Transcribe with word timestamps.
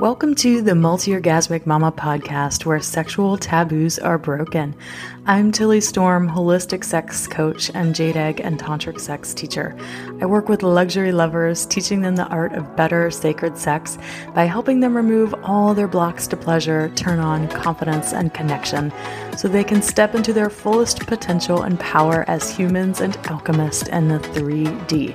Welcome 0.00 0.34
to 0.36 0.62
the 0.62 0.74
Multi 0.74 1.10
Orgasmic 1.10 1.66
Mama 1.66 1.92
podcast, 1.92 2.64
where 2.64 2.80
sexual 2.80 3.36
taboos 3.36 3.98
are 3.98 4.16
broken. 4.16 4.74
I'm 5.26 5.52
Tilly 5.52 5.82
Storm, 5.82 6.26
holistic 6.26 6.84
sex 6.84 7.26
coach 7.26 7.70
and 7.74 7.94
jade 7.94 8.16
egg 8.16 8.40
and 8.40 8.58
tantric 8.58 8.98
sex 8.98 9.34
teacher. 9.34 9.76
I 10.22 10.24
work 10.24 10.48
with 10.48 10.62
luxury 10.62 11.12
lovers, 11.12 11.66
teaching 11.66 12.00
them 12.00 12.16
the 12.16 12.26
art 12.28 12.54
of 12.54 12.74
better 12.76 13.10
sacred 13.10 13.58
sex 13.58 13.98
by 14.34 14.46
helping 14.46 14.80
them 14.80 14.96
remove 14.96 15.34
all 15.42 15.74
their 15.74 15.86
blocks 15.86 16.26
to 16.28 16.36
pleasure, 16.38 16.90
turn 16.96 17.18
on 17.18 17.46
confidence 17.48 18.14
and 18.14 18.32
connection, 18.32 18.90
so 19.36 19.48
they 19.48 19.64
can 19.64 19.82
step 19.82 20.14
into 20.14 20.32
their 20.32 20.48
fullest 20.48 21.06
potential 21.06 21.60
and 21.60 21.78
power 21.78 22.24
as 22.26 22.50
humans 22.50 23.02
and 23.02 23.18
alchemists 23.26 23.86
in 23.88 24.08
the 24.08 24.18
3D. 24.18 25.14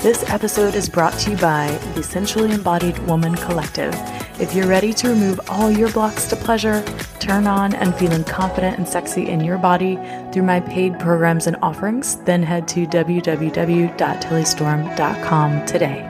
This 0.00 0.24
episode 0.30 0.74
is 0.74 0.88
brought 0.88 1.18
to 1.18 1.32
you 1.32 1.36
by 1.36 1.68
the 1.94 2.02
Sensually 2.02 2.52
Embodied 2.52 2.98
Woman 3.06 3.34
Collective. 3.34 3.92
If 4.40 4.54
you're 4.54 4.66
ready 4.66 4.94
to 4.94 5.10
remove 5.10 5.38
all 5.50 5.70
your 5.70 5.92
blocks 5.92 6.26
to 6.28 6.36
pleasure, 6.36 6.82
turn 7.22 7.46
on 7.46 7.72
and 7.76 7.94
feeling 7.94 8.24
confident 8.24 8.78
and 8.78 8.88
sexy 8.88 9.28
in 9.28 9.44
your 9.44 9.56
body 9.56 9.96
through 10.32 10.42
my 10.42 10.58
paid 10.58 10.98
programs 10.98 11.46
and 11.46 11.56
offerings, 11.62 12.16
then 12.24 12.42
head 12.42 12.66
to 12.66 12.84
www.tillystorm.com 12.84 15.66
today. 15.66 16.08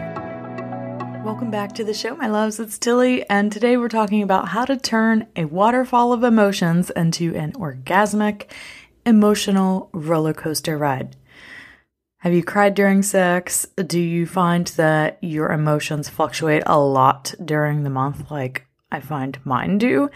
Welcome 1.23 1.51
back 1.51 1.75
to 1.75 1.84
the 1.84 1.93
show, 1.93 2.17
my 2.17 2.29
loves. 2.29 2.59
It's 2.59 2.78
Tilly, 2.78 3.28
and 3.28 3.53
today 3.53 3.77
we're 3.77 3.89
talking 3.89 4.22
about 4.22 4.48
how 4.48 4.64
to 4.64 4.78
turn 4.78 5.27
a 5.37 5.45
waterfall 5.45 6.14
of 6.14 6.25
emotions 6.25 6.89
into 6.91 7.37
an 7.37 7.53
orgasmic, 7.53 8.47
emotional 9.05 9.91
roller 9.92 10.33
coaster 10.33 10.78
ride. 10.78 11.15
Have 12.20 12.33
you 12.33 12.42
cried 12.42 12.75
during 12.75 13.03
sex? 13.03 13.67
Do 13.77 14.00
you 14.00 14.25
find 14.27 14.69
that 14.69 15.19
your 15.20 15.53
emotions 15.53 16.09
fluctuate 16.09 16.62
a 16.67 16.81
lot 16.81 17.34
during 17.44 17.83
the 17.83 17.91
month, 17.91 18.31
like 18.31 18.67
I 18.93 19.01
find 19.01 19.39
mine 19.45 19.79
do? 19.79 20.11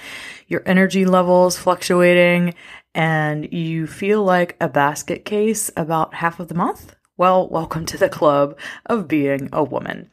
Your 0.48 0.62
energy 0.66 1.06
levels 1.06 1.56
fluctuating, 1.56 2.54
and 2.94 3.50
you 3.50 3.86
feel 3.86 4.22
like 4.22 4.54
a 4.60 4.68
basket 4.68 5.24
case 5.24 5.70
about 5.78 6.12
half 6.12 6.38
of 6.40 6.48
the 6.48 6.54
month? 6.54 6.94
Well, 7.16 7.48
welcome 7.48 7.86
to 7.86 7.96
the 7.96 8.10
club 8.10 8.58
of 8.84 9.08
being 9.08 9.48
a 9.50 9.64
woman. 9.64 10.10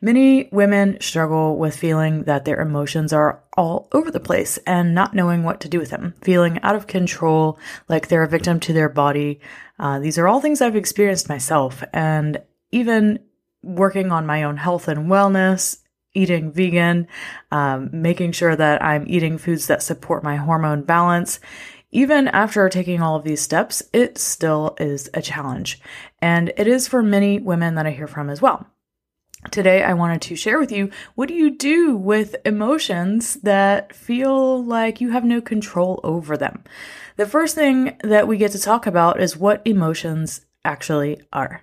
Many 0.00 0.48
women 0.50 0.96
struggle 1.02 1.58
with 1.58 1.76
feeling 1.76 2.22
that 2.22 2.46
their 2.46 2.62
emotions 2.62 3.12
are 3.12 3.42
all 3.54 3.88
over 3.92 4.10
the 4.10 4.18
place 4.18 4.56
and 4.66 4.94
not 4.94 5.12
knowing 5.12 5.42
what 5.42 5.60
to 5.60 5.68
do 5.68 5.78
with 5.78 5.90
them, 5.90 6.14
feeling 6.22 6.58
out 6.62 6.74
of 6.74 6.86
control, 6.86 7.58
like 7.86 8.08
they're 8.08 8.22
a 8.22 8.28
victim 8.28 8.60
to 8.60 8.72
their 8.72 8.88
body. 8.88 9.40
Uh, 9.78 9.98
these 9.98 10.16
are 10.16 10.26
all 10.26 10.40
things 10.40 10.62
I've 10.62 10.74
experienced 10.74 11.28
myself, 11.28 11.84
and 11.92 12.40
even 12.72 13.18
working 13.62 14.10
on 14.10 14.24
my 14.24 14.42
own 14.44 14.56
health 14.56 14.88
and 14.88 15.10
wellness, 15.10 15.82
eating 16.16 16.50
vegan, 16.50 17.06
um, 17.50 17.90
making 17.92 18.32
sure 18.32 18.56
that 18.56 18.82
I'm 18.82 19.04
eating 19.06 19.38
foods 19.38 19.66
that 19.66 19.82
support 19.82 20.24
my 20.24 20.36
hormone 20.36 20.82
balance 20.82 21.38
even 21.96 22.28
after 22.28 22.68
taking 22.68 23.00
all 23.00 23.16
of 23.16 23.24
these 23.24 23.40
steps, 23.40 23.82
it 23.92 24.18
still 24.18 24.76
is 24.78 25.08
a 25.14 25.22
challenge. 25.22 25.80
And 26.20 26.52
it 26.56 26.66
is 26.66 26.88
for 26.88 27.02
many 27.02 27.38
women 27.38 27.74
that 27.76 27.86
I 27.86 27.90
hear 27.90 28.06
from 28.06 28.28
as 28.28 28.42
well. 28.42 28.66
Today, 29.50 29.82
I 29.82 29.94
wanted 29.94 30.20
to 30.22 30.36
share 30.36 30.58
with 30.58 30.72
you 30.72 30.90
what 31.14 31.28
do 31.28 31.34
you 31.34 31.56
do 31.56 31.96
with 31.96 32.36
emotions 32.44 33.34
that 33.36 33.94
feel 33.94 34.62
like 34.64 35.00
you 35.00 35.10
have 35.10 35.24
no 35.24 35.40
control 35.40 36.00
over 36.02 36.36
them? 36.36 36.64
The 37.16 37.26
first 37.26 37.54
thing 37.54 37.96
that 38.02 38.26
we 38.26 38.36
get 38.36 38.50
to 38.52 38.60
talk 38.60 38.86
about 38.86 39.20
is 39.20 39.36
what 39.36 39.62
emotions 39.64 40.44
actually 40.64 41.20
are. 41.32 41.62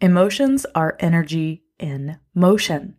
Emotions 0.00 0.64
are 0.74 0.96
energy 1.00 1.64
in 1.78 2.18
motion. 2.34 2.96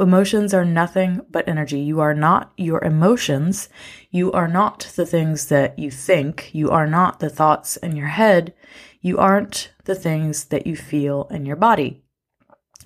Emotions 0.00 0.54
are 0.54 0.64
nothing 0.64 1.20
but 1.30 1.46
energy. 1.46 1.78
You 1.80 2.00
are 2.00 2.14
not 2.14 2.52
your 2.56 2.82
emotions. 2.82 3.68
You 4.10 4.32
are 4.32 4.48
not 4.48 4.90
the 4.96 5.04
things 5.04 5.48
that 5.48 5.78
you 5.78 5.90
think. 5.90 6.54
You 6.54 6.70
are 6.70 6.86
not 6.86 7.20
the 7.20 7.28
thoughts 7.28 7.76
in 7.76 7.96
your 7.96 8.06
head. 8.06 8.54
You 9.02 9.18
aren't 9.18 9.72
the 9.84 9.94
things 9.94 10.46
that 10.46 10.66
you 10.66 10.74
feel 10.74 11.28
in 11.30 11.44
your 11.44 11.56
body. 11.56 12.02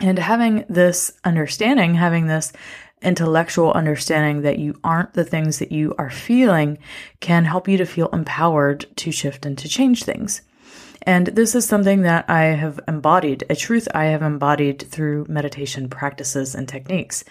And 0.00 0.18
having 0.18 0.64
this 0.68 1.12
understanding, 1.22 1.94
having 1.94 2.26
this 2.26 2.52
intellectual 3.00 3.72
understanding 3.72 4.42
that 4.42 4.58
you 4.58 4.80
aren't 4.82 5.12
the 5.12 5.24
things 5.24 5.60
that 5.60 5.70
you 5.70 5.94
are 5.98 6.10
feeling 6.10 6.78
can 7.20 7.44
help 7.44 7.68
you 7.68 7.76
to 7.76 7.86
feel 7.86 8.08
empowered 8.08 8.86
to 8.96 9.12
shift 9.12 9.46
and 9.46 9.56
to 9.58 9.68
change 9.68 10.02
things. 10.02 10.42
And 11.06 11.26
this 11.26 11.54
is 11.54 11.66
something 11.66 12.02
that 12.02 12.28
I 12.28 12.44
have 12.44 12.80
embodied, 12.88 13.44
a 13.50 13.56
truth 13.56 13.88
I 13.94 14.06
have 14.06 14.22
embodied 14.22 14.82
through 14.82 15.26
meditation 15.28 15.88
practices 15.88 16.54
and 16.54 16.68
techniques. 16.68 17.24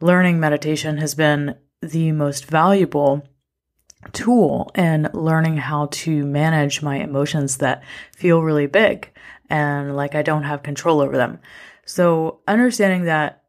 Learning 0.00 0.40
meditation 0.40 0.98
has 0.98 1.14
been 1.14 1.56
the 1.80 2.12
most 2.12 2.46
valuable 2.46 3.26
tool 4.12 4.70
in 4.74 5.08
learning 5.14 5.56
how 5.56 5.86
to 5.90 6.24
manage 6.24 6.82
my 6.82 6.96
emotions 6.96 7.58
that 7.58 7.82
feel 8.14 8.42
really 8.42 8.66
big 8.66 9.10
and 9.48 9.96
like 9.96 10.14
I 10.14 10.22
don't 10.22 10.42
have 10.42 10.62
control 10.62 11.00
over 11.00 11.16
them. 11.16 11.38
So 11.86 12.40
understanding 12.46 13.04
that 13.04 13.42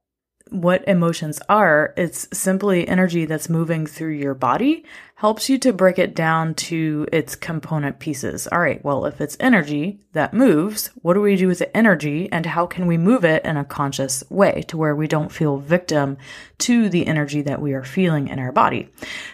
what 0.49 0.87
emotions 0.87 1.41
are, 1.49 1.93
it's 1.97 2.27
simply 2.31 2.87
energy 2.87 3.25
that's 3.25 3.49
moving 3.49 3.85
through 3.85 4.13
your 4.13 4.35
body 4.35 4.85
helps 5.15 5.47
you 5.49 5.57
to 5.57 5.71
break 5.71 5.97
it 5.97 6.13
down 6.13 6.53
to 6.53 7.07
its 7.11 7.37
component 7.37 7.99
pieces. 7.99 8.47
All 8.47 8.59
right, 8.59 8.83
well, 8.83 9.05
if 9.05 9.21
it's 9.21 9.37
energy 9.39 10.01
that 10.11 10.33
moves, 10.33 10.87
what 11.01 11.13
do 11.13 11.21
we 11.21 11.37
do 11.37 11.47
with 11.47 11.59
the 11.59 11.75
energy 11.75 12.29
and 12.33 12.45
how 12.45 12.65
can 12.65 12.85
we 12.85 12.97
move 12.97 13.23
it 13.23 13.43
in 13.45 13.55
a 13.55 13.63
conscious 13.63 14.23
way 14.29 14.63
to 14.67 14.75
where 14.75 14.93
we 14.93 15.07
don't 15.07 15.31
feel 15.31 15.57
victim 15.57 16.17
to 16.57 16.89
the 16.89 17.07
energy 17.07 17.41
that 17.43 17.61
we 17.61 17.73
are 17.73 17.83
feeling 17.83 18.27
in 18.27 18.39
our 18.39 18.51
body? 18.51 18.89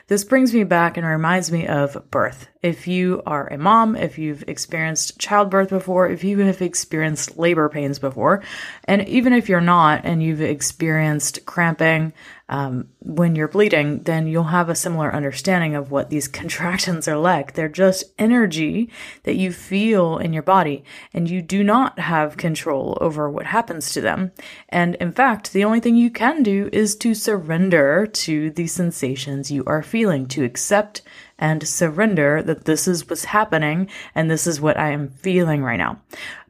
This 0.07 0.23
brings 0.23 0.53
me 0.53 0.63
back 0.63 0.97
and 0.97 1.05
reminds 1.05 1.51
me 1.51 1.67
of 1.67 2.11
birth. 2.11 2.47
If 2.61 2.87
you 2.87 3.23
are 3.25 3.47
a 3.47 3.57
mom, 3.57 3.95
if 3.95 4.19
you've 4.19 4.43
experienced 4.47 5.17
childbirth 5.17 5.69
before, 5.69 6.07
if 6.07 6.23
you 6.23 6.37
have 6.39 6.61
experienced 6.61 7.39
labor 7.39 7.69
pains 7.69 7.97
before, 7.97 8.43
and 8.83 9.07
even 9.07 9.33
if 9.33 9.49
you're 9.49 9.61
not 9.61 10.05
and 10.05 10.21
you've 10.21 10.41
experienced 10.41 11.43
cramping, 11.47 12.13
um, 12.51 12.89
when 12.99 13.33
you're 13.35 13.47
bleeding, 13.47 14.03
then 14.03 14.27
you'll 14.27 14.43
have 14.43 14.67
a 14.67 14.75
similar 14.75 15.15
understanding 15.15 15.73
of 15.73 15.89
what 15.89 16.09
these 16.09 16.27
contractions 16.41 17.07
are 17.07 17.17
like. 17.17 17.53
They're 17.53 17.69
just 17.69 18.03
energy 18.19 18.89
that 19.23 19.37
you 19.37 19.53
feel 19.53 20.17
in 20.17 20.33
your 20.33 20.43
body, 20.43 20.83
and 21.13 21.29
you 21.29 21.41
do 21.41 21.63
not 21.63 21.97
have 21.97 22.37
control 22.37 22.97
over 22.99 23.29
what 23.29 23.47
happens 23.47 23.93
to 23.93 24.01
them. 24.01 24.31
And 24.67 24.95
in 24.95 25.13
fact, 25.13 25.53
the 25.53 25.63
only 25.63 25.79
thing 25.79 25.95
you 25.95 26.11
can 26.11 26.43
do 26.43 26.69
is 26.73 26.95
to 26.97 27.15
surrender 27.15 28.05
to 28.05 28.51
the 28.51 28.67
sensations 28.67 29.49
you 29.49 29.63
are 29.65 29.81
feeling, 29.81 30.27
to 30.27 30.43
accept 30.43 31.01
and 31.39 31.67
surrender 31.67 32.43
that 32.43 32.65
this 32.65 32.87
is 32.87 33.09
what's 33.09 33.25
happening 33.25 33.89
and 34.13 34.29
this 34.29 34.45
is 34.45 34.61
what 34.61 34.77
I 34.77 34.91
am 34.91 35.09
feeling 35.09 35.63
right 35.63 35.77
now. 35.77 35.99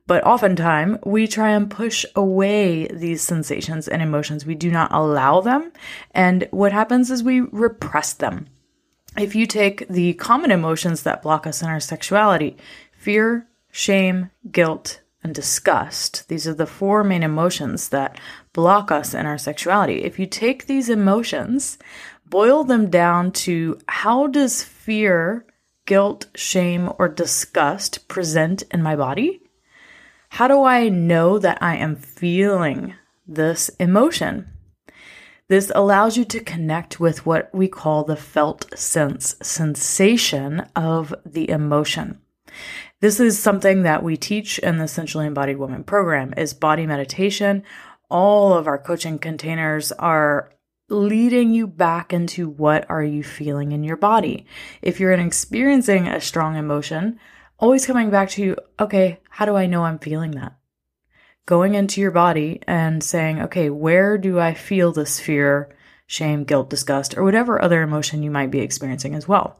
But 0.07 0.25
oftentimes 0.25 1.00
we 1.06 1.28
try 1.28 1.51
and 1.51 1.69
push 1.69 2.06
away 2.16 2.88
these 2.88 3.22
sensations 3.22 3.88
and 3.88 4.01
emotions. 4.01 4.45
We 4.45 4.56
do 4.56 4.72
not 4.72 4.91
allow 4.91 5.41
them. 5.41 5.72
And 6.12 6.47
what 6.51 6.72
happens 6.72 7.12
is 7.12 7.23
we 7.23 7.41
repress 7.41 8.13
them. 8.13 8.47
If 9.17 9.35
you 9.35 9.45
take 9.45 9.88
the 9.88 10.13
common 10.13 10.51
emotions 10.51 11.03
that 11.03 11.22
block 11.22 11.45
us 11.45 11.61
in 11.61 11.67
our 11.67 11.79
sexuality, 11.79 12.57
fear, 12.97 13.47
shame, 13.72 14.31
guilt, 14.51 15.01
and 15.23 15.35
disgust, 15.35 16.28
these 16.29 16.47
are 16.47 16.53
the 16.53 16.66
four 16.66 17.03
main 17.03 17.22
emotions 17.22 17.90
that 17.90 18.17
block 18.53 18.91
us 18.91 19.14
in 19.14 19.26
our 19.26 19.37
sexuality. 19.37 20.03
If 20.03 20.17
you 20.17 20.26
take 20.26 20.66
these 20.66 20.90
emotions, 20.90 21.78
boil 22.26 22.64
them 22.64 22.90
down 22.90 23.31
to 23.34 23.78
how 23.87 24.28
does 24.28 24.64
fear, 24.64 25.46
guilt, 25.85 26.28
shame, 26.34 26.91
or 26.97 27.08
disgust 27.08 28.08
present 28.08 28.64
in 28.72 28.81
my 28.81 28.96
body? 28.96 29.41
How 30.35 30.47
do 30.47 30.63
I 30.63 30.87
know 30.87 31.39
that 31.39 31.57
I 31.61 31.75
am 31.75 31.97
feeling 31.97 32.95
this 33.28 33.67
emotion? 33.81 34.49
This 35.49 35.73
allows 35.75 36.16
you 36.16 36.23
to 36.23 36.39
connect 36.39 37.01
with 37.01 37.25
what 37.25 37.53
we 37.53 37.67
call 37.67 38.05
the 38.05 38.16
felt 38.16 38.66
sense 38.79 39.35
sensation 39.41 40.61
of 40.73 41.13
the 41.25 41.49
emotion. 41.49 42.22
This 43.01 43.19
is 43.19 43.37
something 43.37 43.83
that 43.83 44.03
we 44.03 44.16
teach 44.16 44.57
in 44.59 44.78
the 44.78 44.87
Sensually 44.87 45.28
Embodied 45.28 45.57
Woman 45.57 45.83
program 45.83 46.33
is 46.37 46.53
body 46.53 46.87
meditation. 46.87 47.63
All 48.09 48.53
of 48.53 48.67
our 48.67 48.78
coaching 48.78 49.19
containers 49.19 49.91
are 49.91 50.53
leading 50.87 51.51
you 51.53 51.67
back 51.67 52.13
into 52.13 52.47
what 52.47 52.89
are 52.89 53.03
you 53.03 53.22
feeling 53.22 53.73
in 53.73 53.83
your 53.83 53.97
body. 53.97 54.45
If 54.81 54.97
you're 54.97 55.11
experiencing 55.11 56.07
a 56.07 56.22
strong 56.22 56.55
emotion, 56.55 57.19
always 57.61 57.85
coming 57.85 58.09
back 58.09 58.29
to, 58.31 58.41
you, 58.41 58.58
okay, 58.79 59.19
how 59.29 59.46
do 59.46 59.55
I 59.55 59.67
know 59.67 59.85
I'm 59.85 59.99
feeling 59.99 60.31
that? 60.31 60.58
going 61.46 61.75
into 61.75 62.02
your 62.02 62.11
body 62.11 62.61
and 62.67 63.03
saying, 63.03 63.41
okay, 63.41 63.69
where 63.69 64.17
do 64.17 64.40
I 64.40 64.53
feel 64.53 64.91
this 64.91 65.19
fear, 65.19 65.75
shame, 66.08 66.43
guilt, 66.43 66.69
disgust, 66.69 67.17
or 67.17 67.23
whatever 67.23 67.61
other 67.61 67.81
emotion 67.81 68.23
you 68.23 68.31
might 68.31 68.52
be 68.52 68.59
experiencing 68.59 69.16
as 69.16 69.28
well? 69.28 69.58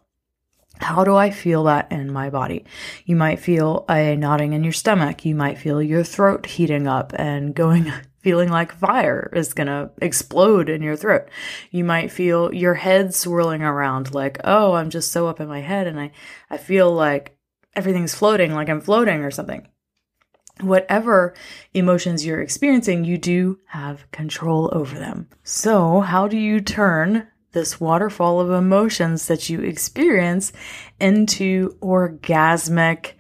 How 0.78 1.04
do 1.04 1.16
I 1.16 1.30
feel 1.30 1.66
that 1.66 1.92
in 1.92 2.12
my 2.12 2.30
body? 2.30 2.66
You 3.06 3.16
might 3.16 3.40
feel 3.40 3.86
a 3.90 4.16
knotting 4.16 4.54
in 4.54 4.64
your 4.64 4.74
stomach. 4.74 5.26
You 5.26 5.36
might 5.36 5.58
feel 5.58 5.82
your 5.82 6.04
throat 6.04 6.46
heating 6.46 6.88
up 6.88 7.14
and 7.18 7.54
going, 7.54 7.92
feeling 8.20 8.50
like 8.50 8.72
fire 8.72 9.32
is 9.36 9.54
going 9.54 9.68
to 9.68 9.92
explode 10.02 10.70
in 10.70 10.82
your 10.82 10.96
throat. 10.96 11.28
You 11.72 11.84
might 11.84 12.12
feel 12.12 12.54
your 12.54 12.76
head 12.76 13.14
swirling 13.14 13.64
around 13.64 14.14
like, 14.14 14.40
oh, 14.44 14.74
I'm 14.74 14.90
just 14.90 15.12
so 15.12 15.28
up 15.28 15.40
in 15.40 15.48
my 15.48 15.62
head 15.62 15.88
and 15.88 16.00
I, 16.00 16.12
I 16.50 16.58
feel 16.58 16.92
like 16.92 17.38
everything's 17.76 18.16
floating, 18.16 18.54
like 18.54 18.70
I'm 18.70 18.82
floating 18.82 19.24
or 19.24 19.32
something. 19.32 19.68
Whatever 20.60 21.34
emotions 21.74 22.26
you're 22.26 22.42
experiencing, 22.42 23.04
you 23.04 23.18
do 23.18 23.60
have 23.68 24.10
control 24.12 24.70
over 24.74 25.00
them. 25.00 25.28
So, 25.44 26.02
how 26.02 26.28
do 26.28 26.38
you 26.38 26.62
turn 26.62 27.28
this 27.54 27.82
waterfall 27.82 28.40
of 28.40 28.50
emotions 28.52 29.28
that 29.28 29.50
you 29.50 29.60
experience 29.62 30.54
into 31.00 31.70
orgasmic 31.82 33.14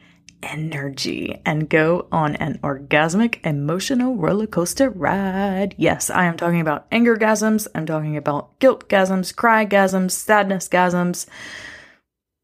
energy 0.43 1.39
and 1.45 1.69
go 1.69 2.07
on 2.11 2.35
an 2.37 2.59
orgasmic 2.63 3.45
emotional 3.45 4.15
roller 4.15 4.47
coaster 4.47 4.89
ride. 4.89 5.75
Yes, 5.77 6.09
I 6.09 6.25
am 6.25 6.37
talking 6.37 6.61
about 6.61 6.87
anger 6.91 7.15
gasms. 7.15 7.67
I'm 7.75 7.85
talking 7.85 8.17
about 8.17 8.57
guilt 8.59 8.89
gasms, 8.89 9.35
cry 9.35 9.65
gasms, 9.65 10.11
sadness 10.11 10.67
gasms, 10.67 11.27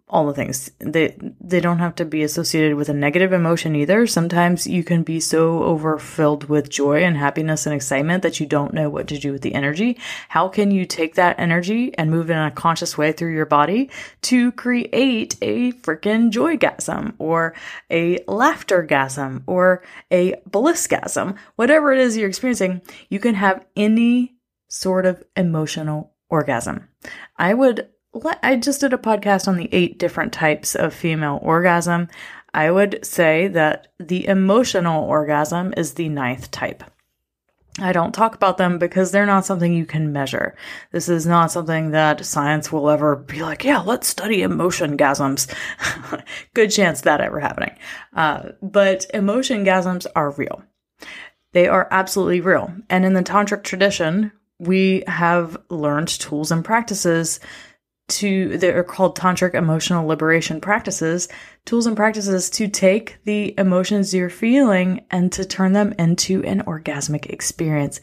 all 0.10 0.26
the 0.26 0.34
things. 0.34 0.72
They 0.80 1.18
they 1.42 1.60
don't 1.60 1.80
have 1.80 1.96
to 1.96 2.06
be 2.06 2.24
associated 2.24 2.76
with 2.76 2.88
a 2.88 2.94
negative 2.94 3.34
emotion 3.34 3.76
either. 3.76 4.08
Sometimes 4.08 4.66
you 4.66 4.84
can 4.84 5.04
be 5.04 5.20
so 5.20 5.64
overfilled 5.64 6.46
with 6.46 6.70
joy 6.70 7.04
and 7.04 7.18
happiness 7.18 7.66
and 7.66 7.76
excitement 7.76 8.24
that 8.24 8.40
you 8.40 8.46
don't 8.46 8.74
know 8.74 8.90
what 8.90 9.08
to 9.08 9.18
do 9.18 9.34
with 9.34 9.42
the 9.42 9.54
energy. 9.54 9.98
How 10.30 10.48
can 10.48 10.72
you 10.72 10.86
take 10.86 11.16
that 11.16 11.38
energy 11.38 11.94
and 11.98 12.10
move 12.10 12.30
it 12.30 12.34
in 12.34 12.40
a 12.40 12.52
conscious 12.52 12.98
way 12.98 13.12
through 13.12 13.34
your 13.34 13.46
body 13.46 13.90
to 14.24 14.54
create 14.54 15.36
a 15.42 15.74
freaking 15.74 16.32
joygasm 16.32 17.14
or 17.18 17.54
a 17.90 18.20
laughtergasm 18.20 19.44
or 19.46 19.84
a 20.10 20.36
blissgasm? 20.50 21.36
Whatever 21.58 21.92
it 21.92 22.00
is 22.00 22.16
you're 22.16 22.30
experiencing, 22.30 22.82
you 23.10 23.20
can 23.20 23.36
have 23.36 23.66
any 23.76 24.38
sort 24.70 25.06
of 25.06 25.22
emotional 25.36 26.14
orgasm. 26.30 26.88
I 27.38 27.54
would 27.54 27.90
I 28.42 28.56
just 28.56 28.82
did 28.82 28.94
a 28.94 28.98
podcast 28.98 29.48
on 29.48 29.58
the 29.58 29.70
eight 29.72 30.00
different 30.00 30.34
types 30.34 30.76
of 30.76 30.94
female 30.94 31.40
orgasm. 31.42 32.08
I 32.54 32.72
would 32.72 33.06
say 33.06 33.48
that 33.50 33.88
the 34.00 34.28
emotional 34.28 35.04
orgasm 35.04 35.74
is 35.78 35.94
the 35.94 36.10
ninth 36.10 36.52
type. 36.52 36.84
I 37.80 37.92
don't 37.92 38.14
talk 38.14 38.34
about 38.34 38.58
them 38.58 38.80
because 38.80 39.12
they're 39.12 39.28
not 39.28 39.46
something 39.46 39.72
you 39.72 39.86
can 39.86 40.12
measure. 40.12 40.56
This 40.92 41.10
is 41.10 41.28
not 41.28 41.52
something 41.52 41.92
that 41.92 42.26
science 42.26 42.72
will 42.72 42.90
ever 42.90 43.16
be 43.16 43.44
like, 43.44 43.64
yeah, 43.64 43.80
let's 43.80 44.08
study 44.08 44.42
emotion 44.42 44.98
gasms. 44.98 45.54
Good 46.56 46.72
chance 46.72 47.02
that 47.02 47.22
ever 47.22 47.40
happening. 47.40 47.78
Uh, 48.16 48.50
but 48.64 49.06
emotion 49.14 49.64
gasms 49.64 50.08
are 50.16 50.32
real. 50.32 50.64
They 51.54 51.68
are 51.68 51.88
absolutely 51.92 52.42
real. 52.42 52.74
And 52.90 53.06
in 53.06 53.14
the 53.14 53.24
tantric 53.24 53.64
tradition, 53.64 54.32
we 54.60 55.04
have 55.06 55.58
learned 55.70 56.08
tools 56.08 56.52
and 56.52 56.66
practices 56.66 57.40
to 58.08 58.58
that 58.58 58.76
are 58.76 58.84
called 58.84 59.18
tantric 59.18 59.54
emotional 59.54 60.08
liberation 60.08 60.62
practices, 60.62 61.28
tools 61.66 61.86
and 61.86 61.98
practices 61.98 62.50
to 62.50 62.68
take 62.68 63.18
the 63.26 63.54
emotions 63.58 64.14
you're 64.14 64.30
feeling 64.30 65.06
and 65.12 65.32
to 65.34 65.44
turn 65.44 65.74
them 65.74 65.94
into 66.00 66.44
an 66.44 66.64
orgasmic 66.64 67.26
experience. 67.26 68.00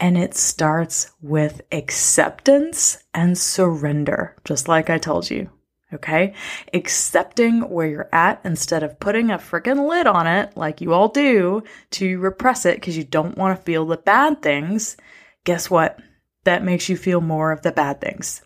And 0.00 0.16
it 0.16 0.34
starts 0.34 1.12
with 1.20 1.60
acceptance 1.70 3.02
and 3.12 3.36
surrender, 3.36 4.36
just 4.44 4.68
like 4.68 4.88
I 4.88 4.98
told 4.98 5.30
you. 5.30 5.50
Okay. 5.92 6.32
Accepting 6.72 7.68
where 7.68 7.86
you're 7.86 8.08
at 8.12 8.40
instead 8.44 8.82
of 8.82 8.98
putting 8.98 9.30
a 9.30 9.36
freaking 9.36 9.86
lid 9.86 10.06
on 10.06 10.26
it 10.26 10.56
like 10.56 10.80
you 10.80 10.94
all 10.94 11.08
do 11.08 11.62
to 11.90 12.18
repress 12.18 12.64
it 12.64 12.76
because 12.76 12.96
you 12.96 13.04
don't 13.04 13.36
want 13.36 13.58
to 13.58 13.62
feel 13.62 13.84
the 13.84 13.98
bad 13.98 14.40
things. 14.40 14.96
Guess 15.44 15.68
what? 15.68 16.00
That 16.44 16.64
makes 16.64 16.88
you 16.88 16.96
feel 16.96 17.20
more 17.20 17.52
of 17.52 17.60
the 17.60 17.72
bad 17.72 18.00
things 18.00 18.40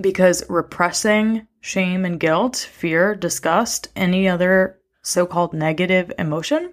because 0.00 0.44
repressing 0.48 1.46
shame 1.60 2.04
and 2.04 2.20
guilt, 2.20 2.56
fear, 2.56 3.14
disgust, 3.14 3.88
any 3.96 4.28
other 4.28 4.78
so 5.02 5.26
called 5.26 5.54
negative 5.54 6.12
emotion 6.18 6.72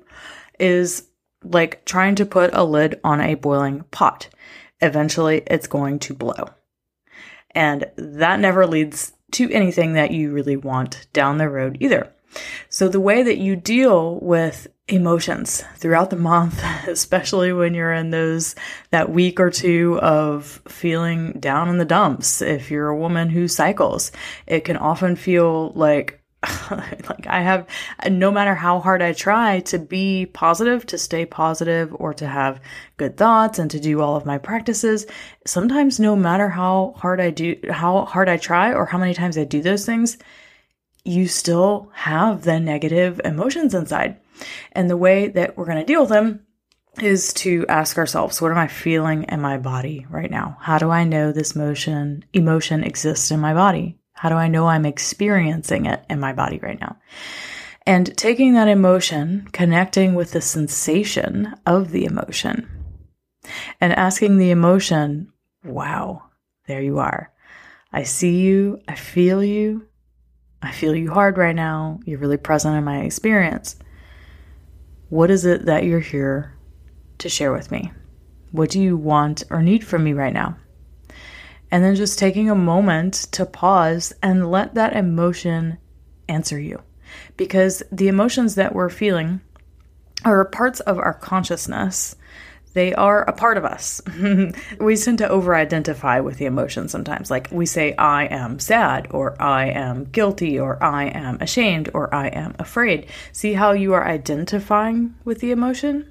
is 0.59 1.07
like 1.44 1.85
trying 1.85 2.15
to 2.15 2.25
put 2.25 2.53
a 2.53 2.63
lid 2.63 3.00
on 3.03 3.21
a 3.21 3.35
boiling 3.35 3.83
pot. 3.91 4.29
Eventually, 4.79 5.44
it's 5.47 5.68
going 5.68 6.00
to 6.00 6.13
blow. 6.13 6.50
And 7.51 7.85
that 7.97 8.39
never 8.39 8.65
leads 8.65 9.13
to 9.31 9.51
anything 9.51 9.94
that 9.94 10.12
you 10.12 10.31
really 10.31 10.57
want 10.57 11.07
down 11.13 11.38
the 11.38 11.50
road 11.50 11.77
either. 11.79 12.12
So, 12.69 12.88
the 12.88 13.00
way 13.00 13.24
that 13.24 13.38
you 13.38 13.56
deal 13.56 14.19
with 14.21 14.67
emotions 14.91 15.63
throughout 15.77 16.09
the 16.09 16.15
month, 16.15 16.61
especially 16.88 17.53
when 17.53 17.73
you're 17.73 17.93
in 17.93 18.11
those 18.11 18.55
that 18.91 19.09
week 19.09 19.39
or 19.39 19.49
two 19.49 19.99
of 19.99 20.61
feeling 20.67 21.33
down 21.33 21.69
in 21.69 21.77
the 21.77 21.85
dumps. 21.85 22.41
If 22.41 22.69
you're 22.69 22.89
a 22.89 22.97
woman 22.97 23.29
who 23.29 23.47
cycles, 23.47 24.11
it 24.47 24.61
can 24.61 24.77
often 24.77 25.15
feel 25.15 25.71
like 25.73 26.21
like 26.71 27.27
I 27.27 27.41
have 27.41 27.67
no 28.09 28.31
matter 28.31 28.55
how 28.55 28.79
hard 28.79 29.03
I 29.03 29.13
try 29.13 29.59
to 29.61 29.77
be 29.77 30.25
positive, 30.25 30.85
to 30.88 30.97
stay 30.97 31.25
positive 31.25 31.93
or 31.93 32.15
to 32.15 32.27
have 32.27 32.59
good 32.97 33.15
thoughts 33.15 33.59
and 33.59 33.69
to 33.71 33.79
do 33.79 34.01
all 34.01 34.15
of 34.15 34.25
my 34.25 34.39
practices, 34.39 35.05
sometimes 35.45 35.99
no 35.99 36.15
matter 36.15 36.49
how 36.49 36.95
hard 36.97 37.21
I 37.21 37.29
do 37.29 37.57
how 37.69 38.05
hard 38.05 38.27
I 38.27 38.38
try 38.38 38.73
or 38.73 38.88
how 38.88 38.97
many 38.97 39.13
times 39.13 39.38
I 39.38 39.43
do 39.43 39.61
those 39.61 39.85
things, 39.85 40.17
you 41.03 41.27
still 41.27 41.89
have 41.94 42.44
the 42.44 42.59
negative 42.59 43.19
emotions 43.24 43.74
inside. 43.74 44.19
And 44.71 44.89
the 44.89 44.98
way 44.98 45.27
that 45.30 45.57
we're 45.57 45.65
going 45.65 45.77
to 45.77 45.86
deal 45.86 46.01
with 46.01 46.09
them 46.09 46.45
is 47.01 47.33
to 47.33 47.65
ask 47.68 47.98
ourselves, 47.98 48.42
what 48.42 48.51
am 48.51 48.57
I 48.57 48.68
feeling 48.68 49.24
in 49.24 49.39
my 49.39 49.57
body 49.57 50.06
right 50.09 50.30
now? 50.30 50.57
How 50.59 50.77
do 50.77 50.89
I 50.89 51.03
know 51.03 51.31
this 51.31 51.56
motion, 51.56 52.25
emotion 52.33 52.83
exists 52.83 53.31
in 53.31 53.39
my 53.39 53.53
body? 53.53 53.98
How 54.13 54.30
do 54.30 54.36
I 54.36 54.50
know 54.50 54.68
I'm 54.68 54.86
experiencing 54.86 55.86
it 55.86 56.03
in 56.09 56.19
my 56.19 56.33
body 56.33 56.59
right 56.62 56.80
now? 56.80 56.98
And 57.88 58.15
taking 58.15 58.53
that 58.53 58.68
emotion, 58.68 59.48
connecting 59.53 60.13
with 60.13 60.31
the 60.31 60.42
sensation 60.42 61.56
of 61.65 61.92
the 61.92 62.06
emotion, 62.06 62.69
and 63.79 63.93
asking 63.93 64.38
the 64.38 64.51
emotion, 64.51 65.31
wow, 65.63 66.24
there 66.67 66.81
you 66.81 67.00
are. 67.00 67.31
I 67.91 68.03
see 68.03 68.41
you. 68.41 68.81
I 68.88 68.96
feel 68.96 69.43
you. 69.43 69.88
I 70.62 70.72
feel 70.72 70.96
you 70.96 71.12
hard 71.12 71.38
right 71.38 71.56
now. 71.56 72.00
You're 72.06 72.20
really 72.20 72.38
present 72.38 72.75
in 72.75 72.84
my 72.84 73.01
experience. 73.01 73.75
What 75.10 75.32
is 75.32 75.46
it 75.46 75.65
that 75.65 75.84
you're 75.84 76.00
here 76.00 76.56
to 77.18 77.30
share 77.30 77.51
with 77.51 77.72
me? 77.72 77.91
What 78.51 78.70
do 78.70 78.82
you 78.82 78.96
want 78.96 79.44
or 79.50 79.62
need 79.62 79.84
from 79.84 80.03
me 80.03 80.13
right 80.13 80.34
now? 80.34 80.58
And 81.72 81.84
then 81.84 81.96
just 81.96 82.20
taking 82.20 82.50
a 82.50 82.56
moment 82.56 83.13
to 83.32 83.46
pause 83.46 84.13
and 84.22 84.51
let 84.51 84.75
that 84.75 84.96
emotion 84.96 85.77
answer 86.27 86.60
you. 86.60 86.82
Because 87.38 87.82
the 87.91 88.08
emotions 88.08 88.56
that 88.56 88.75
we're 88.75 88.89
feeling 88.89 89.41
are 90.24 90.46
parts 90.46 90.80
of 90.82 91.00
our 91.00 91.13
consciousness 91.13 92.15
they 92.74 92.94
are 92.94 93.24
a 93.24 93.34
part 93.34 93.58
of 93.58 93.66
us. 93.66 94.01
we 94.80 94.96
tend 94.96 95.18
to 95.18 95.30
over 95.30 95.56
identify 95.56 96.20
with 96.20 96.38
the 96.38 96.46
emotion 96.46 96.88
sometimes. 96.88 97.30
Like 97.30 97.50
we 97.51 97.66
say, 97.66 97.94
I 97.96 98.25
am 98.25 98.60
sad, 98.60 99.08
or 99.12 99.42
I 99.42 99.66
am 99.68 100.06
guilty, 100.06 100.60
or 100.60 100.82
I 100.82 101.06
am 101.06 101.38
ashamed, 101.42 101.90
or 101.94 102.13
I 102.13 102.28
am 102.28 102.56
afraid. 102.60 103.08
See 103.32 103.54
how 103.54 103.72
you 103.72 103.94
are 103.94 104.08
identifying 104.08 105.16
with 105.25 105.40
the 105.40 105.51
emotion? 105.51 106.08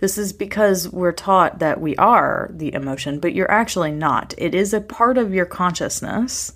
This 0.00 0.16
is 0.18 0.32
because 0.32 0.88
we're 0.88 1.12
taught 1.12 1.58
that 1.58 1.80
we 1.80 1.96
are 1.96 2.50
the 2.52 2.72
emotion, 2.72 3.18
but 3.18 3.34
you're 3.34 3.50
actually 3.50 3.92
not. 3.92 4.34
It 4.38 4.54
is 4.54 4.72
a 4.72 4.80
part 4.80 5.18
of 5.18 5.34
your 5.34 5.46
consciousness. 5.46 6.52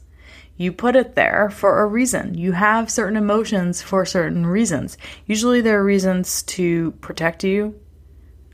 You 0.57 0.73
put 0.73 0.97
it 0.97 1.15
there 1.15 1.51
for 1.51 1.83
a 1.83 1.87
reason. 1.87 2.35
You 2.35 2.53
have 2.53 2.91
certain 2.91 3.17
emotions 3.17 3.83
for 3.83 4.05
certain 4.05 4.47
reasons. 4.47 4.97
Usually, 5.27 5.61
there 5.61 5.81
are 5.81 5.85
reasons 5.85 6.43
to 6.45 6.93
protect 7.01 7.43
you, 7.43 7.75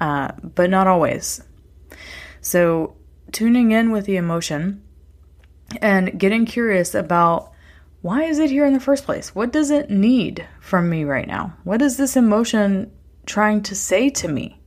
uh, 0.01 0.33
but 0.43 0.71
not 0.71 0.87
always. 0.87 1.43
So, 2.41 2.97
tuning 3.33 3.73
in 3.73 3.91
with 3.91 4.07
the 4.07 4.17
emotion 4.17 4.83
and 5.83 6.19
getting 6.19 6.47
curious 6.47 6.95
about 6.95 7.53
why 8.01 8.25
is 8.25 8.39
it 8.39 8.51
here 8.51 8.65
in 8.65 8.75
the 8.75 8.81
first 8.81 9.05
place? 9.05 9.35
What 9.35 9.53
does 9.53 9.71
it 9.71 9.91
need 9.91 10.47
from 10.61 10.89
me 10.89 11.05
right 11.05 11.27
now? 11.27 11.55
What 11.65 11.83
is 11.83 11.97
this 11.97 12.17
emotion 12.17 12.93
trying 13.27 13.63
to 13.65 13.75
say 13.75 14.09
to 14.11 14.29
me? 14.29 14.61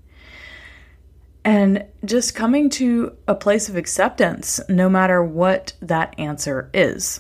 And 1.44 1.86
just 2.06 2.36
coming 2.36 2.70
to 2.72 3.16
a 3.28 3.34
place 3.34 3.70
of 3.70 3.78
acceptance, 3.78 4.60
no 4.70 4.90
matter 4.90 5.24
what 5.24 5.74
that 5.82 6.14
answer 6.20 6.70
is. 6.74 7.20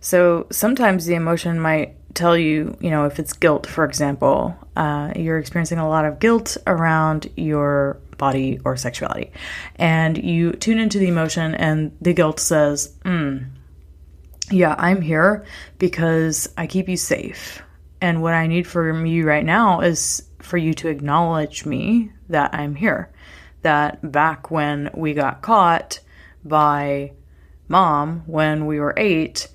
So 0.00 0.46
sometimes 0.52 1.06
the 1.06 1.14
emotion 1.14 1.58
might 1.58 1.96
tell 2.16 2.36
you, 2.36 2.76
you 2.80 2.90
know, 2.90 3.04
if 3.04 3.18
it's 3.18 3.32
guilt, 3.32 3.66
for 3.66 3.84
example, 3.84 4.56
uh, 4.76 5.12
you're 5.14 5.38
experiencing 5.38 5.78
a 5.78 5.88
lot 5.88 6.04
of 6.04 6.18
guilt 6.18 6.56
around 6.66 7.30
your 7.36 8.00
body 8.18 8.58
or 8.64 8.76
sexuality, 8.76 9.30
and 9.76 10.16
you 10.22 10.52
tune 10.52 10.78
into 10.78 10.98
the 10.98 11.08
emotion, 11.08 11.54
and 11.54 11.96
the 12.00 12.14
guilt 12.14 12.40
says, 12.40 12.96
mm, 13.04 13.46
Yeah, 14.50 14.74
I'm 14.78 15.02
here 15.02 15.44
because 15.78 16.48
I 16.56 16.66
keep 16.66 16.88
you 16.88 16.96
safe. 16.96 17.62
And 18.00 18.22
what 18.22 18.34
I 18.34 18.46
need 18.46 18.66
from 18.66 19.06
you 19.06 19.26
right 19.26 19.44
now 19.44 19.80
is 19.80 20.22
for 20.40 20.56
you 20.56 20.74
to 20.74 20.88
acknowledge 20.88 21.66
me 21.66 22.12
that 22.28 22.54
I'm 22.54 22.74
here. 22.74 23.10
That 23.62 24.12
back 24.12 24.50
when 24.50 24.90
we 24.94 25.14
got 25.14 25.42
caught 25.42 26.00
by 26.44 27.12
mom 27.68 28.22
when 28.26 28.66
we 28.66 28.78
were 28.78 28.94
eight 28.96 29.48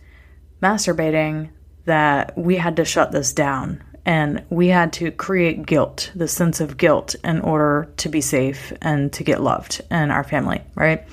masturbating, 0.62 1.50
that 1.86 2.38
we 2.38 2.56
had 2.56 2.76
to 2.78 2.86
shut 2.86 3.12
this 3.12 3.34
down 3.34 3.84
and 4.06 4.44
we 4.50 4.68
had 4.68 4.94
to 4.94 5.12
create 5.12 5.66
guilt, 5.66 6.12
the 6.16 6.28
sense 6.28 6.60
of 6.60 6.78
guilt, 6.78 7.16
in 7.24 7.40
order 7.42 7.92
to 7.98 8.10
be 8.10 8.22
safe 8.22 8.74
and 8.82 9.14
to 9.14 9.24
get 9.24 9.42
loved 9.42 9.82
and 9.90 10.12
our 10.12 10.24
family, 10.24 10.62
right? 10.76 11.04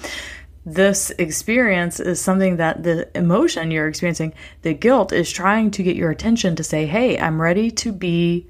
This 0.64 1.10
experience 1.18 2.00
is 2.00 2.20
something 2.20 2.56
that 2.56 2.82
the 2.82 3.08
emotion 3.16 3.70
you're 3.70 3.88
experiencing, 3.88 4.34
the 4.62 4.74
guilt, 4.74 5.12
is 5.12 5.30
trying 5.30 5.70
to 5.72 5.82
get 5.82 5.96
your 5.96 6.10
attention 6.10 6.56
to 6.56 6.64
say, 6.64 6.86
hey, 6.86 7.18
I'm 7.18 7.40
ready 7.40 7.70
to 7.72 7.92
be 7.92 8.48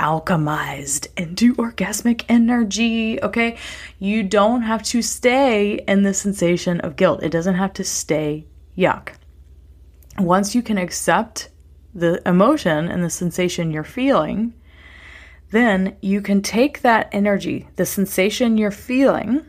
alchemized 0.00 1.08
into 1.16 1.54
orgasmic 1.56 2.24
energy. 2.28 3.20
Okay. 3.22 3.56
You 3.98 4.22
don't 4.22 4.62
have 4.62 4.82
to 4.84 5.02
stay 5.02 5.82
in 5.88 6.02
the 6.02 6.14
sensation 6.14 6.80
of 6.80 6.96
guilt, 6.96 7.22
it 7.22 7.30
doesn't 7.30 7.56
have 7.56 7.72
to 7.74 7.84
stay 7.84 8.46
yuck. 8.76 9.10
Once 10.18 10.54
you 10.54 10.62
can 10.62 10.78
accept 10.78 11.48
the 11.98 12.26
emotion 12.28 12.88
and 12.88 13.02
the 13.02 13.10
sensation 13.10 13.70
you're 13.70 13.84
feeling, 13.84 14.54
then 15.50 15.96
you 16.00 16.20
can 16.20 16.42
take 16.42 16.82
that 16.82 17.08
energy, 17.12 17.68
the 17.76 17.86
sensation 17.86 18.58
you're 18.58 18.70
feeling, 18.70 19.44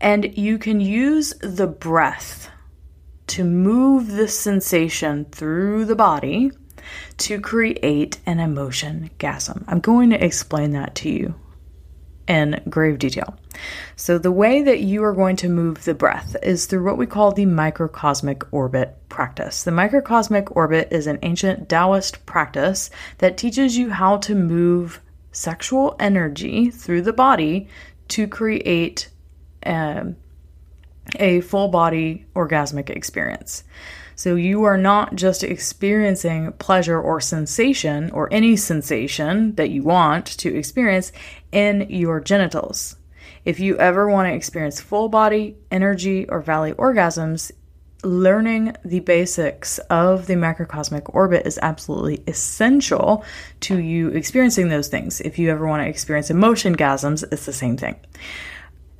and 0.00 0.36
you 0.36 0.58
can 0.58 0.80
use 0.80 1.34
the 1.40 1.66
breath 1.66 2.50
to 3.26 3.44
move 3.44 4.12
the 4.12 4.28
sensation 4.28 5.24
through 5.26 5.84
the 5.84 5.96
body 5.96 6.50
to 7.16 7.40
create 7.40 8.20
an 8.26 8.38
emotion 8.38 9.10
gasm. 9.18 9.64
I'm 9.66 9.80
going 9.80 10.10
to 10.10 10.24
explain 10.24 10.72
that 10.72 10.94
to 10.96 11.08
you 11.08 11.34
in 12.26 12.60
grave 12.68 12.98
detail. 12.98 13.36
So, 13.96 14.18
the 14.18 14.32
way 14.32 14.62
that 14.62 14.80
you 14.80 15.04
are 15.04 15.12
going 15.12 15.36
to 15.36 15.48
move 15.48 15.84
the 15.84 15.94
breath 15.94 16.36
is 16.42 16.66
through 16.66 16.84
what 16.84 16.98
we 16.98 17.06
call 17.06 17.32
the 17.32 17.46
microcosmic 17.46 18.42
orbit 18.50 18.96
practice. 19.08 19.62
The 19.62 19.70
microcosmic 19.70 20.54
orbit 20.56 20.88
is 20.90 21.06
an 21.06 21.18
ancient 21.22 21.68
Taoist 21.68 22.26
practice 22.26 22.90
that 23.18 23.36
teaches 23.36 23.76
you 23.76 23.90
how 23.90 24.18
to 24.18 24.34
move 24.34 25.00
sexual 25.32 25.96
energy 25.98 26.70
through 26.70 27.02
the 27.02 27.12
body 27.12 27.68
to 28.08 28.26
create 28.26 29.08
um, 29.66 30.16
a 31.16 31.40
full 31.42 31.68
body 31.68 32.26
orgasmic 32.34 32.90
experience. 32.90 33.64
So 34.16 34.36
you 34.36 34.64
are 34.64 34.76
not 34.76 35.16
just 35.16 35.42
experiencing 35.42 36.52
pleasure 36.52 37.00
or 37.00 37.20
sensation 37.20 38.10
or 38.10 38.32
any 38.32 38.56
sensation 38.56 39.54
that 39.56 39.70
you 39.70 39.82
want 39.82 40.26
to 40.38 40.54
experience 40.54 41.12
in 41.52 41.86
your 41.90 42.20
genitals. 42.20 42.96
If 43.44 43.60
you 43.60 43.76
ever 43.78 44.08
want 44.08 44.28
to 44.28 44.34
experience 44.34 44.80
full 44.80 45.08
body, 45.08 45.56
energy, 45.70 46.28
or 46.28 46.40
valley 46.40 46.72
orgasms, 46.72 47.52
learning 48.02 48.76
the 48.84 49.00
basics 49.00 49.78
of 49.90 50.26
the 50.26 50.34
macrocosmic 50.34 51.14
orbit 51.14 51.46
is 51.46 51.58
absolutely 51.62 52.22
essential 52.26 53.24
to 53.60 53.78
you 53.78 54.08
experiencing 54.08 54.68
those 54.68 54.88
things. 54.88 55.20
If 55.20 55.38
you 55.38 55.50
ever 55.50 55.66
want 55.66 55.82
to 55.82 55.88
experience 55.88 56.30
emotion 56.30 56.76
gasms, 56.76 57.24
it's 57.32 57.46
the 57.46 57.52
same 57.52 57.76
thing. 57.76 57.96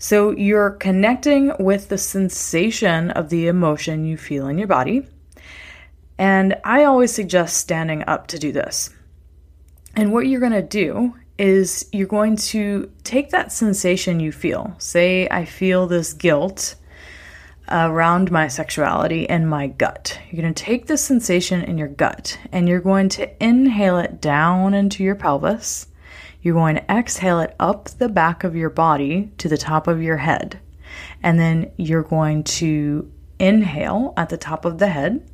So 0.04 0.32
you're 0.32 0.72
connecting 0.72 1.54
with 1.58 1.88
the 1.88 1.96
sensation 1.96 3.10
of 3.12 3.30
the 3.30 3.46
emotion 3.46 4.04
you 4.04 4.18
feel 4.18 4.48
in 4.48 4.58
your 4.58 4.68
body. 4.68 5.06
And 6.18 6.58
I 6.62 6.84
always 6.84 7.10
suggest 7.10 7.56
standing 7.56 8.04
up 8.06 8.26
to 8.26 8.38
do 8.38 8.52
this. 8.52 8.90
And 9.96 10.12
what 10.12 10.26
you're 10.26 10.40
going 10.40 10.52
to 10.52 10.60
do 10.60 11.14
is 11.38 11.88
you're 11.90 12.06
going 12.06 12.36
to 12.36 12.92
take 13.02 13.30
that 13.30 13.50
sensation 13.50 14.20
you 14.20 14.30
feel. 14.30 14.74
Say, 14.76 15.26
I 15.30 15.46
feel 15.46 15.86
this 15.86 16.12
guilt 16.12 16.74
around 17.70 18.30
my 18.30 18.46
sexuality 18.48 19.26
and 19.26 19.48
my 19.48 19.68
gut. 19.68 20.20
You're 20.30 20.42
going 20.42 20.52
to 20.52 20.64
take 20.64 20.86
the 20.86 20.98
sensation 20.98 21.62
in 21.62 21.78
your 21.78 21.88
gut 21.88 22.38
and 22.52 22.68
you're 22.68 22.80
going 22.80 23.08
to 23.08 23.42
inhale 23.42 23.96
it 23.96 24.20
down 24.20 24.74
into 24.74 25.02
your 25.02 25.14
pelvis 25.14 25.86
you're 26.44 26.54
going 26.54 26.76
to 26.76 26.92
exhale 26.92 27.40
it 27.40 27.56
up 27.58 27.88
the 27.88 28.08
back 28.08 28.44
of 28.44 28.54
your 28.54 28.68
body 28.68 29.32
to 29.38 29.48
the 29.48 29.56
top 29.56 29.88
of 29.88 30.02
your 30.02 30.18
head. 30.18 30.60
And 31.22 31.40
then 31.40 31.72
you're 31.78 32.02
going 32.02 32.44
to 32.44 33.10
inhale 33.38 34.12
at 34.18 34.28
the 34.28 34.36
top 34.36 34.66
of 34.66 34.78
the 34.78 34.88
head, 34.88 35.26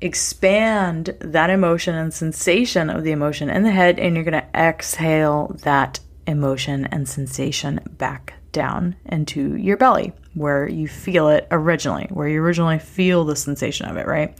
expand 0.00 1.16
that 1.20 1.50
emotion 1.50 1.94
and 1.94 2.12
sensation 2.12 2.90
of 2.90 3.04
the 3.04 3.12
emotion 3.12 3.48
in 3.48 3.62
the 3.62 3.70
head, 3.70 4.00
and 4.00 4.16
you're 4.16 4.24
going 4.24 4.42
to 4.42 4.60
exhale 4.60 5.56
that 5.62 6.00
emotion 6.26 6.86
and 6.86 7.08
sensation 7.08 7.80
back 7.92 8.34
down 8.54 8.96
into 9.04 9.56
your 9.56 9.76
belly 9.76 10.14
where 10.32 10.66
you 10.66 10.88
feel 10.88 11.28
it 11.28 11.46
originally, 11.50 12.06
where 12.10 12.28
you 12.28 12.42
originally 12.42 12.78
feel 12.78 13.24
the 13.24 13.36
sensation 13.36 13.86
of 13.86 13.96
it, 13.96 14.06
right? 14.06 14.36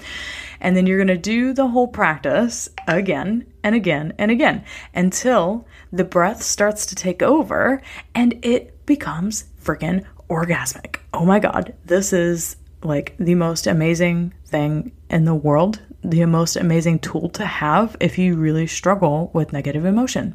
And 0.60 0.76
then 0.76 0.86
you're 0.86 0.98
going 0.98 1.08
to 1.08 1.18
do 1.18 1.52
the 1.52 1.68
whole 1.68 1.88
practice 1.88 2.68
again 2.88 3.46
and 3.62 3.74
again 3.74 4.14
and 4.18 4.30
again 4.30 4.64
until 4.94 5.66
the 5.92 6.04
breath 6.04 6.42
starts 6.42 6.86
to 6.86 6.94
take 6.94 7.22
over 7.22 7.82
and 8.14 8.44
it 8.44 8.86
becomes 8.86 9.44
freaking 9.62 10.04
orgasmic. 10.28 10.96
Oh 11.12 11.24
my 11.24 11.38
God, 11.38 11.74
this 11.84 12.12
is 12.12 12.56
like 12.82 13.14
the 13.18 13.34
most 13.34 13.66
amazing 13.66 14.34
thing 14.46 14.92
in 15.10 15.24
the 15.24 15.34
world, 15.34 15.80
the 16.02 16.24
most 16.26 16.56
amazing 16.56 16.98
tool 16.98 17.28
to 17.30 17.46
have 17.46 17.96
if 18.00 18.18
you 18.18 18.36
really 18.36 18.66
struggle 18.66 19.30
with 19.32 19.52
negative 19.52 19.84
emotion 19.84 20.34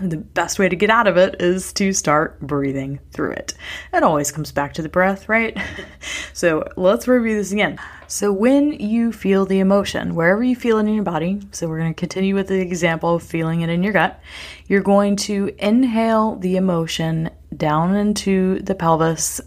the 0.00 0.16
best 0.16 0.58
way 0.58 0.68
to 0.68 0.76
get 0.76 0.90
out 0.90 1.06
of 1.06 1.16
it 1.16 1.36
is 1.40 1.72
to 1.74 1.92
start 1.92 2.40
breathing 2.40 3.00
through 3.12 3.32
it. 3.32 3.54
It 3.92 4.02
always 4.02 4.30
comes 4.30 4.52
back 4.52 4.74
to 4.74 4.82
the 4.82 4.88
breath, 4.88 5.28
right? 5.28 5.56
so 6.32 6.68
let's 6.76 7.08
review 7.08 7.36
this 7.36 7.52
again. 7.52 7.78
So, 8.10 8.32
when 8.32 8.72
you 8.72 9.12
feel 9.12 9.44
the 9.44 9.58
emotion, 9.60 10.14
wherever 10.14 10.42
you 10.42 10.56
feel 10.56 10.78
it 10.78 10.86
in 10.86 10.94
your 10.94 11.04
body, 11.04 11.42
so 11.52 11.68
we're 11.68 11.78
going 11.78 11.92
to 11.92 11.98
continue 11.98 12.34
with 12.34 12.48
the 12.48 12.58
example 12.58 13.16
of 13.16 13.22
feeling 13.22 13.60
it 13.60 13.68
in 13.68 13.82
your 13.82 13.92
gut, 13.92 14.18
you're 14.66 14.80
going 14.80 15.16
to 15.16 15.54
inhale 15.58 16.36
the 16.36 16.56
emotion 16.56 17.28
down 17.54 17.94
into 17.94 18.60
the 18.60 18.74
pelvis 18.74 19.42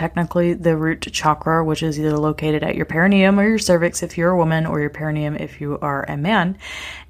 technically 0.00 0.54
the 0.54 0.78
root 0.78 1.02
chakra, 1.02 1.62
which 1.62 1.82
is 1.82 2.00
either 2.00 2.16
located 2.16 2.62
at 2.62 2.74
your 2.74 2.86
perineum 2.86 3.38
or 3.38 3.46
your 3.46 3.58
cervix 3.58 4.02
if 4.02 4.16
you're 4.16 4.30
a 4.30 4.36
woman, 4.36 4.64
or 4.64 4.80
your 4.80 4.88
perineum 4.88 5.36
if 5.36 5.60
you 5.60 5.78
are 5.80 6.06
a 6.08 6.16
man. 6.16 6.56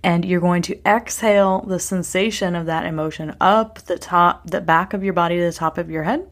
And 0.03 0.25
you're 0.25 0.41
going 0.41 0.63
to 0.63 0.81
exhale 0.85 1.61
the 1.61 1.79
sensation 1.79 2.57
of 2.57 2.67
that 2.67 2.87
emotion 2.87 3.37
up 3.41 3.79
the 3.83 3.97
top, 3.97 4.51
the 4.51 4.61
back 4.61 4.93
of 4.93 5.05
your 5.05 5.13
body 5.13 5.37
to 5.37 5.45
the 5.45 5.53
top 5.53 5.79
of 5.79 5.89
your 5.89 6.03
head. 6.03 6.29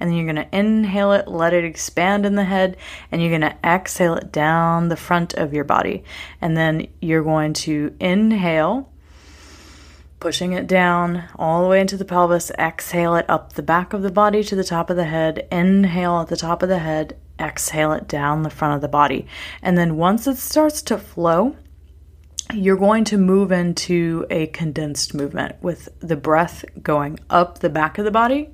And 0.00 0.08
then 0.08 0.16
you're 0.16 0.32
going 0.32 0.46
to 0.46 0.56
inhale 0.58 1.12
it, 1.12 1.28
let 1.28 1.52
it 1.52 1.64
expand 1.64 2.24
in 2.24 2.34
the 2.34 2.44
head, 2.44 2.78
and 3.12 3.20
you're 3.20 3.38
going 3.38 3.42
to 3.42 3.58
exhale 3.62 4.14
it 4.14 4.32
down 4.32 4.88
the 4.88 4.96
front 4.96 5.34
of 5.34 5.52
your 5.52 5.64
body. 5.64 6.02
And 6.40 6.56
then 6.56 6.86
you're 7.02 7.24
going 7.24 7.52
to 7.64 7.94
inhale 8.00 8.90
pushing 10.20 10.52
it 10.52 10.66
down 10.66 11.24
all 11.36 11.62
the 11.62 11.68
way 11.68 11.80
into 11.80 11.96
the 11.96 12.04
pelvis. 12.04 12.50
Exhale 12.58 13.14
it 13.16 13.26
up 13.28 13.52
the 13.52 13.62
back 13.62 13.92
of 13.92 14.02
the 14.02 14.10
body 14.10 14.42
to 14.44 14.56
the 14.56 14.64
top 14.64 14.90
of 14.90 14.96
the 14.96 15.04
head. 15.04 15.46
Inhale 15.50 16.20
at 16.20 16.28
the 16.28 16.36
top 16.36 16.62
of 16.62 16.68
the 16.68 16.78
head. 16.78 17.16
Exhale 17.38 17.92
it 17.92 18.08
down 18.08 18.42
the 18.42 18.50
front 18.50 18.74
of 18.74 18.80
the 18.80 18.88
body. 18.88 19.26
And 19.62 19.78
then 19.78 19.96
once 19.96 20.26
it 20.26 20.38
starts 20.38 20.82
to 20.82 20.98
flow, 20.98 21.56
you're 22.52 22.76
going 22.76 23.04
to 23.04 23.18
move 23.18 23.52
into 23.52 24.26
a 24.30 24.46
condensed 24.48 25.14
movement 25.14 25.56
with 25.60 25.88
the 26.00 26.16
breath 26.16 26.64
going 26.82 27.20
up 27.28 27.58
the 27.58 27.68
back 27.68 27.98
of 27.98 28.04
the 28.04 28.10
body 28.10 28.50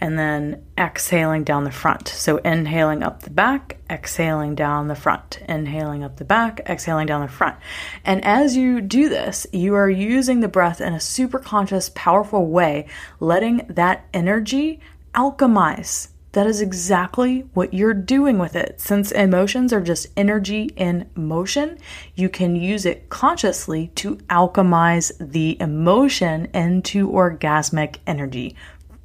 and 0.00 0.18
then 0.18 0.64
exhaling 0.76 1.44
down 1.44 1.64
the 1.64 1.70
front. 1.70 2.08
So 2.08 2.38
inhaling 2.38 3.02
up 3.02 3.22
the 3.22 3.30
back, 3.30 3.78
exhaling 3.90 4.54
down 4.54 4.88
the 4.88 4.94
front, 4.94 5.40
inhaling 5.48 6.04
up 6.04 6.16
the 6.16 6.24
back, 6.24 6.60
exhaling 6.66 7.06
down 7.06 7.22
the 7.22 7.28
front. 7.28 7.56
And 8.04 8.24
as 8.24 8.56
you 8.56 8.80
do 8.80 9.08
this, 9.08 9.46
you 9.52 9.74
are 9.74 9.90
using 9.90 10.40
the 10.40 10.48
breath 10.48 10.80
in 10.80 10.92
a 10.92 11.00
super 11.00 11.38
conscious, 11.38 11.90
powerful 11.94 12.46
way, 12.46 12.86
letting 13.20 13.66
that 13.68 14.06
energy 14.12 14.80
alchemize. 15.14 16.08
That 16.32 16.46
is 16.46 16.60
exactly 16.60 17.40
what 17.54 17.72
you're 17.72 17.94
doing 17.94 18.38
with 18.38 18.54
it. 18.54 18.80
Since 18.80 19.12
emotions 19.12 19.72
are 19.72 19.80
just 19.80 20.08
energy 20.16 20.70
in 20.76 21.08
motion, 21.14 21.78
you 22.14 22.28
can 22.28 22.54
use 22.54 22.84
it 22.84 23.08
consciously 23.08 23.90
to 23.96 24.16
alchemize 24.28 25.10
the 25.18 25.60
emotion 25.60 26.46
into 26.52 27.08
orgasmic 27.08 27.96
energy. 28.06 28.54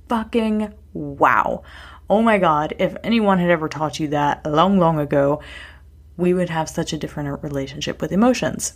Fucking 0.10 0.74
wow. 0.94 1.64
Oh 2.10 2.22
my 2.22 2.38
God, 2.38 2.74
if 2.80 2.96
anyone 3.04 3.40
had 3.40 3.50
ever 3.50 3.70
taught 3.70 4.00
you 4.00 4.10
that 4.10 4.46
long, 4.46 4.78
long 4.78 5.00
ago, 5.00 5.42
we 6.18 6.34
would 6.34 6.50
have 6.50 6.70
such 6.70 6.94
a 6.94 6.98
different 6.98 7.44
relationship 7.44 8.02
with 8.02 8.12
emotions. 8.12 8.74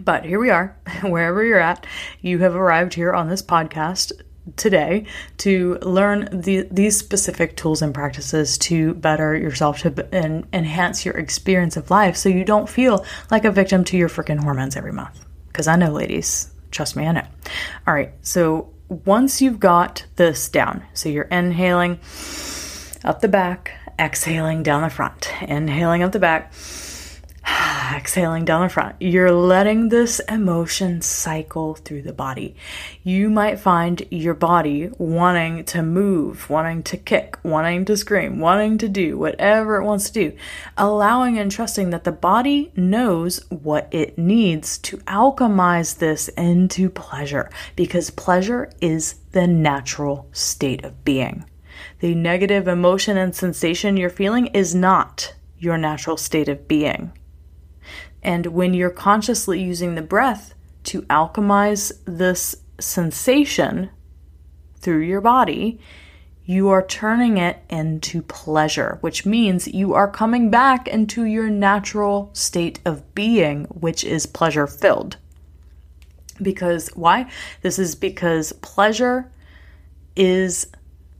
But 0.00 0.24
here 0.24 0.38
we 0.38 0.50
are, 0.50 0.76
wherever 1.02 1.44
you're 1.44 1.58
at, 1.58 1.86
you 2.20 2.38
have 2.38 2.54
arrived 2.54 2.94
here 2.94 3.12
on 3.12 3.28
this 3.28 3.42
podcast 3.42 4.12
today 4.56 5.06
to 5.38 5.78
learn 5.82 6.28
the, 6.32 6.66
these 6.70 6.96
specific 6.98 7.56
tools 7.56 7.80
and 7.80 7.94
practices 7.94 8.58
to 8.58 8.94
better 8.94 9.36
yourself 9.36 9.80
to 9.80 10.08
and 10.12 10.46
enhance 10.52 11.04
your 11.04 11.14
experience 11.14 11.76
of 11.76 11.90
life 11.90 12.16
so 12.16 12.28
you 12.28 12.44
don't 12.44 12.68
feel 12.68 13.04
like 13.30 13.44
a 13.44 13.52
victim 13.52 13.84
to 13.84 13.96
your 13.96 14.08
freaking 14.08 14.42
hormones 14.42 14.76
every 14.76 14.92
month. 14.92 15.24
Because 15.48 15.68
I 15.68 15.76
know, 15.76 15.92
ladies, 15.92 16.50
trust 16.70 16.96
me, 16.96 17.06
I 17.06 17.12
know. 17.12 17.26
All 17.86 17.94
right, 17.94 18.12
so 18.22 18.72
once 18.92 19.40
you've 19.40 19.58
got 19.58 20.06
this 20.16 20.48
down, 20.48 20.84
so 20.92 21.08
you're 21.08 21.24
inhaling 21.24 21.98
up 23.04 23.20
the 23.20 23.28
back, 23.28 23.72
exhaling 23.98 24.62
down 24.62 24.82
the 24.82 24.90
front, 24.90 25.32
inhaling 25.42 26.02
up 26.02 26.12
the 26.12 26.18
back 26.18 26.52
exhaling 27.92 28.44
down 28.44 28.62
the 28.62 28.68
front. 28.68 28.96
You're 29.00 29.32
letting 29.32 29.88
this 29.88 30.20
emotion 30.28 31.02
cycle 31.02 31.74
through 31.74 32.02
the 32.02 32.12
body. 32.12 32.56
You 33.02 33.30
might 33.30 33.60
find 33.60 34.02
your 34.10 34.34
body 34.34 34.90
wanting 34.98 35.64
to 35.66 35.82
move, 35.82 36.48
wanting 36.48 36.82
to 36.84 36.96
kick, 36.96 37.38
wanting 37.42 37.84
to 37.86 37.96
scream, 37.96 38.38
wanting 38.38 38.78
to 38.78 38.88
do 38.88 39.18
whatever 39.18 39.76
it 39.76 39.84
wants 39.84 40.10
to 40.10 40.12
do, 40.12 40.36
allowing 40.76 41.38
and 41.38 41.50
trusting 41.50 41.90
that 41.90 42.04
the 42.04 42.12
body 42.12 42.72
knows 42.76 43.44
what 43.50 43.88
it 43.90 44.18
needs 44.18 44.78
to 44.78 44.98
alchemize 44.98 45.98
this 45.98 46.28
into 46.28 46.88
pleasure 46.88 47.50
because 47.76 48.10
pleasure 48.10 48.70
is 48.80 49.14
the 49.32 49.46
natural 49.46 50.28
state 50.32 50.84
of 50.84 51.04
being. 51.04 51.44
The 52.00 52.14
negative 52.14 52.68
emotion 52.68 53.16
and 53.16 53.34
sensation 53.34 53.96
you're 53.96 54.10
feeling 54.10 54.46
is 54.48 54.74
not 54.74 55.34
your 55.58 55.78
natural 55.78 56.16
state 56.16 56.48
of 56.48 56.66
being. 56.66 57.12
And 58.22 58.46
when 58.46 58.74
you're 58.74 58.90
consciously 58.90 59.60
using 59.60 59.94
the 59.94 60.02
breath 60.02 60.54
to 60.84 61.02
alchemize 61.02 61.92
this 62.04 62.56
sensation 62.78 63.90
through 64.76 65.00
your 65.00 65.20
body, 65.20 65.80
you 66.44 66.70
are 66.70 66.84
turning 66.84 67.36
it 67.38 67.58
into 67.70 68.22
pleasure, 68.22 68.98
which 69.00 69.24
means 69.24 69.68
you 69.68 69.94
are 69.94 70.10
coming 70.10 70.50
back 70.50 70.88
into 70.88 71.24
your 71.24 71.48
natural 71.48 72.30
state 72.32 72.80
of 72.84 73.14
being, 73.14 73.64
which 73.66 74.04
is 74.04 74.26
pleasure 74.26 74.66
filled. 74.66 75.16
Because 76.40 76.88
why? 76.94 77.30
This 77.62 77.78
is 77.78 77.94
because 77.94 78.52
pleasure 78.54 79.30
is 80.16 80.66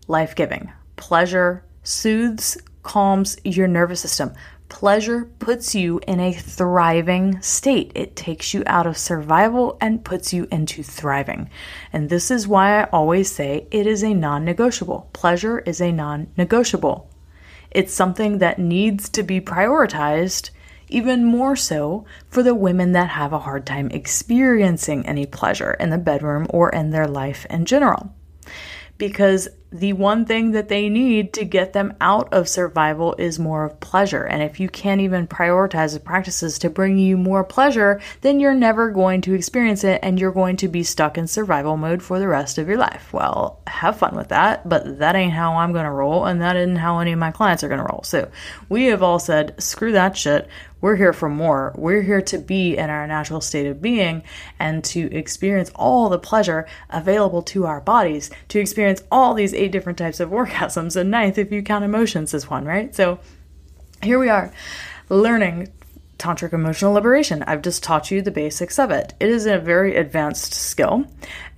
life 0.09 0.35
giving. 0.35 0.73
Pleasure 0.97 1.65
soothes, 1.85 2.59
calms 2.83 3.37
your 3.45 3.69
nervous 3.69 4.01
system. 4.01 4.33
Pleasure 4.73 5.27
puts 5.39 5.75
you 5.75 6.01
in 6.09 6.19
a 6.19 6.33
thriving 6.33 7.43
state. 7.43 7.93
It 7.95 8.17
takes 8.17 8.55
you 8.55 8.63
out 8.65 8.87
of 8.87 8.97
survival 8.97 9.77
and 9.83 10.03
puts 10.03 10.33
you 10.33 10.49
into 10.51 10.83
thriving. 10.83 11.51
And 11.93 12.09
this 12.09 12.31
is 12.31 12.49
why 12.49 12.81
I 12.81 12.85
always 12.85 13.31
say 13.31 13.69
it 13.71 13.87
is 13.87 14.03
a 14.03 14.15
non 14.15 14.47
negotiable. 14.47 15.11
Pleasure 15.13 15.59
is 15.59 15.83
a 15.83 15.93
non 15.93 16.29
negotiable. 16.39 17.11
It's 17.71 17.93
something 17.93 18.39
that 18.39 18.59
needs 18.59 19.11
to 19.11 19.23
be 19.23 19.43
prioritized, 19.43 20.49
even 20.89 21.27
more 21.27 21.55
so 21.55 22.07
for 22.31 22.43
the 22.43 22.55
women 22.55 22.93
that 22.93 23.11
have 23.11 23.35
a 23.35 23.41
hard 23.41 23.67
time 23.67 23.91
experiencing 23.91 25.05
any 25.07 25.27
pleasure 25.27 25.75
in 25.75 25.91
the 25.91 25.99
bedroom 25.99 26.47
or 26.49 26.71
in 26.71 26.91
their 26.91 27.07
life 27.07 27.45
in 27.51 27.67
general 27.67 28.15
because 29.03 29.49
the 29.73 29.95
one 29.95 30.27
thing 30.27 30.53
that 30.53 30.69
they 30.69 30.89
need 30.89 31.33
to 31.33 31.45
get 31.45 31.73
them 31.73 31.95
out 32.01 32.33
of 32.33 32.49
survival 32.49 33.15
is 33.17 33.39
more 33.39 33.65
of 33.65 33.81
pleasure. 33.81 34.25
And 34.25 34.43
if 34.43 34.61
you 34.61 34.69
can't 34.69 35.01
even 35.01 35.27
prioritize 35.27 35.95
the 35.95 36.01
practices 36.01 36.59
to 36.61 36.71
bring 36.71 36.99
you 36.99 37.17
more 37.17 37.43
pleasure, 37.43 38.01
then 38.21 38.39
you're 38.39 38.55
never 38.55 38.91
going 38.91 39.23
to 39.23 39.35
experience 39.35 39.83
it 39.83 40.01
and 40.03 40.21
you're 40.21 40.31
going 40.31 40.57
to 40.59 40.69
be 40.69 40.83
stuck 40.83 41.17
in 41.17 41.27
survival 41.27 41.77
mode 41.77 42.03
for 42.03 42.19
the 42.19 42.29
rest 42.29 42.59
of 42.59 42.69
your 42.69 42.77
life. 42.77 43.13
Well, 43.13 43.61
have 43.67 43.99
fun 43.99 44.15
with 44.15 44.29
that, 44.29 44.69
but 44.69 44.99
that 44.99 45.17
ain't 45.17 45.33
how 45.33 45.55
I'm 45.57 45.73
going 45.73 45.87
to 45.87 45.91
roll 45.91 46.27
and 46.27 46.43
that 46.43 46.57
isn't 46.57 46.77
how 46.77 46.99
any 46.99 47.13
of 47.13 47.19
my 47.19 47.31
clients 47.31 47.65
are 47.65 47.69
going 47.69 47.81
to 47.81 47.87
roll. 47.91 48.03
So 48.05 48.31
we 48.69 48.87
have 48.87 49.03
all 49.03 49.19
said, 49.19 49.55
screw 49.63 49.93
that 49.93 50.17
shit. 50.17 50.49
We're 50.83 50.97
here 50.97 51.13
for 51.13 51.31
more. 51.31 51.73
We're 51.77 52.03
here 52.03 52.21
to 52.21 52.39
be 52.39 52.77
in 52.77 52.91
our 52.91 53.07
natural 53.07 53.41
state 53.41 53.67
of 53.67 53.81
being 53.81 54.25
and 54.59 54.85
to 54.85 55.11
experience 55.15 55.71
all 55.77 56.09
the 56.09 56.19
pleasure 56.19 56.67
available 56.91 57.41
to 57.45 57.65
our 57.65 57.81
bodies, 57.81 58.31
to 58.49 58.59
experience 58.59 59.03
all 59.11 59.33
these 59.33 59.55
eight 59.55 59.73
different 59.73 59.97
types 59.97 60.21
of 60.21 60.31
orgasms, 60.41 60.97
and 60.97 61.11
ninth 61.11 61.39
if 61.39 61.51
you 61.51 61.63
count 61.63 61.85
emotions 61.85 62.35
as 62.35 62.51
one, 62.51 62.65
right? 62.65 62.95
So 62.95 63.21
here 64.03 64.19
we 64.19 64.29
are 64.29 64.53
learning 65.09 65.69
tantric 66.23 66.53
emotional 66.53 66.93
liberation. 66.93 67.43
I've 67.43 67.63
just 67.63 67.83
taught 67.83 68.11
you 68.11 68.23
the 68.23 68.31
basics 68.31 68.79
of 68.79 68.91
it. 68.91 69.15
It 69.19 69.29
is 69.29 69.47
a 69.47 69.59
very 69.59 69.97
advanced 69.97 70.55
skill, 70.55 71.07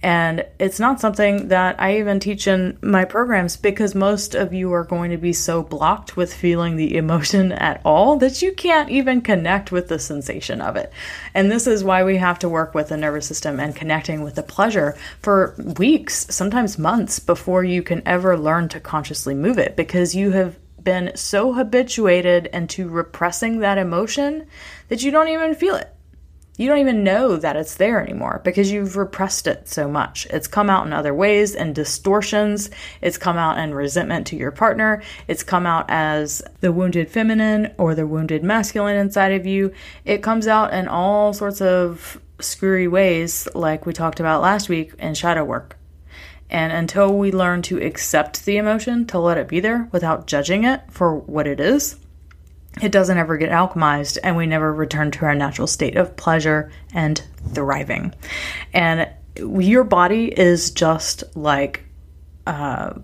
and 0.03 0.45
it's 0.59 0.81
not 0.81 1.01
something 1.01 1.49
that 1.49 1.81
I 1.81 1.99
even 1.99 2.21
teach 2.21 2.47
in 2.47 2.79
my 2.83 3.05
programs 3.05 3.57
because 3.57 3.95
most 3.95 4.35
of 4.35 4.53
you 4.53 4.73
are 4.73 4.85
going 4.85 5.11
to 5.11 5.17
be 5.17 5.33
so 5.33 5.63
blocked 5.63 6.17
with 6.17 6.33
feeling 6.33 6.77
the 6.77 6.97
emotion 6.97 7.53
at 7.71 7.81
all 7.85 8.17
that 8.19 8.43
you 8.43 8.53
can't 8.53 8.91
even 8.91 9.21
connect 9.21 9.71
with 9.71 9.89
the 9.89 9.99
sensation 9.99 10.61
of 10.61 10.77
it. 10.77 10.93
And 11.35 11.51
this 11.51 11.67
is 11.67 11.85
why 11.85 12.05
we 12.05 12.17
have 12.17 12.39
to 12.41 12.49
work 12.49 12.75
with 12.75 12.89
the 12.89 12.97
nervous 12.97 13.27
system 13.27 13.61
and 13.61 13.77
connecting 13.77 14.23
with 14.23 14.35
the 14.35 14.43
pleasure 14.43 14.97
for 15.21 15.55
weeks, 15.79 16.27
sometimes 16.31 16.79
months 16.79 17.19
before 17.19 17.65
you 17.65 17.83
can 17.83 18.03
ever 18.07 18.37
learn 18.39 18.69
to 18.71 18.81
consciously 18.81 19.35
move 19.35 19.59
it 19.59 19.77
because 19.77 20.15
you 20.15 20.33
have 20.33 20.57
been 20.85 21.13
so 21.17 21.53
habituated 21.55 22.47
into 22.47 22.89
repressing 22.89 23.61
that 23.61 23.79
emotion 23.79 24.47
that 24.89 25.03
you 25.03 25.11
don't 25.11 25.29
even 25.29 25.55
feel 25.55 25.75
it. 25.75 25.91
You 26.57 26.69
don't 26.69 26.79
even 26.79 27.03
know 27.03 27.37
that 27.37 27.57
it's 27.57 27.75
there 27.75 28.01
anymore 28.01 28.41
because 28.45 28.71
you've 28.71 28.97
repressed 28.97 29.49
it 29.49 29.67
so 29.67 29.89
much. 29.89 30.27
It's 30.27 30.47
come 30.47 30.71
out 30.71 30.87
in 30.87 30.93
other 30.93 31.13
ways 31.13 31.57
and 31.57 31.75
distortions. 31.75 32.71
It's 33.01 33.19
come 33.19 33.37
out 33.37 33.59
in 33.59 33.75
resentment 33.75 34.29
to 34.29 34.37
your 34.37 34.53
partner. 34.53 35.03
It's 35.27 35.43
come 35.43 35.67
out 35.67 35.87
as 35.89 36.43
the 36.61 36.71
wounded 36.71 37.11
feminine 37.11 37.75
or 37.77 37.97
the 37.97 38.07
wounded 38.07 38.45
masculine 38.45 38.97
inside 38.97 39.33
of 39.33 39.47
you. 39.47 39.73
It 40.05 40.23
comes 40.23 40.47
out 40.47 40.73
in 40.73 40.87
all 40.87 41.33
sorts 41.33 41.61
of 41.61 42.21
screwy 42.39 42.87
ways, 42.87 43.49
like 43.57 43.85
we 43.85 43.93
talked 43.93 44.21
about 44.21 44.43
last 44.43 44.69
week 44.69 44.95
in 45.01 45.15
shadow 45.15 45.43
work. 45.45 45.77
And 46.51 46.73
until 46.73 47.17
we 47.17 47.33
learn 47.33 47.63
to 47.63 47.83
accept 47.83 48.45
the 48.45 48.59
emotion, 48.59 49.07
to 49.07 49.19
let 49.19 49.39
it 49.39 49.49
be 49.49 49.61
there 49.61 49.89
without 49.93 50.27
judging 50.27 50.65
it 50.65 50.83
for 50.91 51.15
what 51.15 51.47
it 51.47 51.59
is, 51.59 51.97
it 52.83 52.93
doesn't 52.93 53.19
ever 53.19 53.37
get 53.37 53.51
alchemized 53.51 54.19
and 54.23 54.37
we 54.37 54.47
never 54.47 54.73
return 54.73 55.11
to 55.13 55.25
our 55.25 55.35
natural 55.35 55.67
state 55.67 55.97
of 55.97 56.17
pleasure 56.17 56.73
and 56.93 57.23
thriving. 57.53 58.15
And 58.73 59.09
your 59.37 59.85
body 59.85 60.27
is 60.27 60.71
just 60.71 61.25
like 61.37 61.85
uh, 62.47 62.95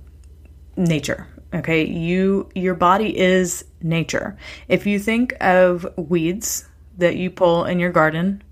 nature. 0.76 1.26
Okay, 1.52 1.84
you 1.84 2.48
your 2.54 2.74
body 2.74 3.18
is 3.18 3.64
nature. 3.82 4.36
If 4.68 4.86
you 4.86 5.00
think 5.00 5.34
of 5.40 5.86
weeds 5.96 6.68
that 6.98 7.16
you 7.16 7.30
pull 7.30 7.64
in 7.64 7.80
your 7.80 7.90
garden, 7.90 8.42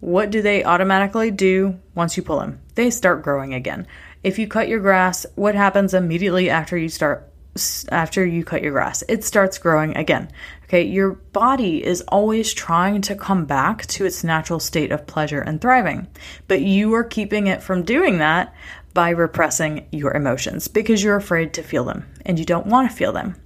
what 0.00 0.30
do 0.30 0.42
they 0.42 0.64
automatically 0.64 1.30
do 1.30 1.78
once 1.94 2.16
you 2.16 2.24
pull 2.24 2.40
them? 2.40 2.60
They 2.74 2.90
start 2.90 3.22
growing 3.22 3.54
again. 3.54 3.86
If 4.26 4.40
you 4.40 4.48
cut 4.48 4.66
your 4.66 4.80
grass, 4.80 5.24
what 5.36 5.54
happens 5.54 5.94
immediately 5.94 6.50
after 6.50 6.76
you 6.76 6.88
start 6.88 7.30
after 7.90 8.26
you 8.26 8.44
cut 8.44 8.60
your 8.60 8.72
grass? 8.72 9.04
It 9.08 9.22
starts 9.22 9.56
growing 9.56 9.96
again. 9.96 10.32
Okay, 10.64 10.82
your 10.82 11.12
body 11.12 11.84
is 11.84 12.00
always 12.08 12.52
trying 12.52 13.02
to 13.02 13.14
come 13.14 13.44
back 13.44 13.86
to 13.86 14.04
its 14.04 14.24
natural 14.24 14.58
state 14.58 14.90
of 14.90 15.06
pleasure 15.06 15.40
and 15.40 15.60
thriving, 15.60 16.08
but 16.48 16.60
you 16.60 16.92
are 16.94 17.04
keeping 17.04 17.46
it 17.46 17.62
from 17.62 17.84
doing 17.84 18.18
that 18.18 18.52
by 18.94 19.10
repressing 19.10 19.86
your 19.92 20.12
emotions 20.12 20.66
because 20.66 21.04
you're 21.04 21.14
afraid 21.14 21.54
to 21.54 21.62
feel 21.62 21.84
them 21.84 22.04
and 22.24 22.36
you 22.36 22.44
don't 22.44 22.66
want 22.66 22.90
to 22.90 22.96
feel 22.96 23.12
them. 23.12 23.40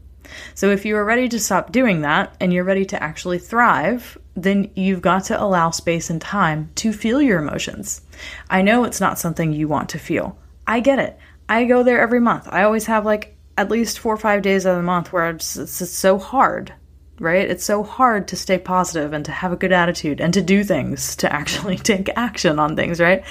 So, 0.55 0.71
if 0.71 0.87
you 0.87 0.97
are 0.97 1.05
ready 1.05 1.29
to 1.29 1.39
stop 1.39 1.73
doing 1.73 2.01
that 2.01 2.35
and 2.41 2.55
you're 2.55 2.65
ready 2.65 2.87
to 2.87 3.03
actually 3.03 3.39
thrive, 3.39 4.17
then 4.35 4.71
you've 4.75 5.03
got 5.03 5.25
to 5.25 5.39
allow 5.39 5.73
space 5.73 6.09
and 6.09 6.23
time 6.23 6.71
to 6.77 6.91
feel 6.95 7.21
your 7.21 7.39
emotions. 7.39 8.01
I 8.49 8.63
know 8.63 8.85
it's 8.85 8.99
not 8.99 9.19
something 9.19 9.53
you 9.53 9.69
want 9.69 9.91
to 9.91 9.99
feel. 9.99 10.39
I 10.71 10.79
get 10.79 11.01
it. 11.01 11.19
I 11.49 11.65
go 11.65 11.83
there 11.83 12.01
every 12.01 12.21
month. 12.21 12.47
I 12.49 12.63
always 12.63 12.87
have 12.87 13.05
like 13.05 13.37
at 13.59 13.73
least 13.73 13.99
four 13.99 14.15
or 14.15 14.17
five 14.17 14.41
days 14.41 14.65
of 14.65 14.77
the 14.77 14.83
month 14.85 15.13
where 15.13 15.29
it's, 15.29 15.57
it's, 15.57 15.83
it's 15.83 15.91
so 15.91 16.17
hard, 16.17 16.73
right? 17.19 17.51
It's 17.51 17.65
so 17.65 17.83
hard 17.83 18.29
to 18.29 18.37
stay 18.37 18.57
positive 18.57 19.13
and 19.13 19.25
to 19.25 19.33
have 19.33 19.53
a 19.53 19.57
good 19.57 19.73
attitude 19.73 20.21
and 20.21 20.33
to 20.33 20.41
do 20.41 20.63
things, 20.63 21.17
to 21.17 21.33
actually 21.33 21.77
take 21.93 22.09
action 22.15 22.61
on 22.61 22.77
things, 22.77 23.01
right? 23.01 23.25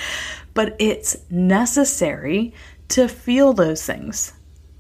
But 0.54 0.76
it's 0.80 1.16
necessary 1.30 2.54
to 2.90 3.08
feel 3.08 3.54
those 3.54 3.86
things. 3.86 4.34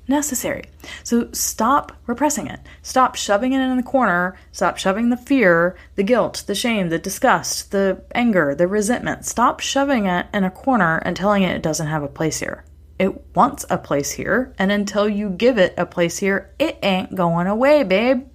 Necessary. 0.09 0.63
So 1.03 1.29
stop 1.33 1.91
repressing 2.07 2.47
it. 2.47 2.59
Stop 2.81 3.13
shoving 3.13 3.53
it 3.53 3.61
in 3.61 3.77
the 3.77 3.83
corner. 3.83 4.35
Stop 4.51 4.79
shoving 4.79 5.11
the 5.11 5.17
fear, 5.17 5.77
the 5.95 6.03
guilt, 6.03 6.45
the 6.47 6.55
shame, 6.55 6.89
the 6.89 6.97
disgust, 6.97 7.69
the 7.71 8.01
anger, 8.15 8.55
the 8.55 8.67
resentment. 8.67 9.23
Stop 9.25 9.59
shoving 9.59 10.07
it 10.07 10.25
in 10.33 10.43
a 10.43 10.49
corner 10.49 10.97
and 11.05 11.15
telling 11.15 11.43
it 11.43 11.55
it 11.55 11.61
doesn't 11.61 11.85
have 11.85 12.01
a 12.01 12.07
place 12.07 12.39
here. 12.39 12.65
It 12.97 13.35
wants 13.35 13.67
a 13.69 13.77
place 13.77 14.11
here, 14.11 14.53
and 14.57 14.71
until 14.71 15.07
you 15.07 15.29
give 15.29 15.59
it 15.59 15.75
a 15.77 15.85
place 15.85 16.17
here, 16.17 16.53
it 16.57 16.79
ain't 16.81 17.13
going 17.13 17.45
away, 17.45 17.83
babe. 17.83 18.27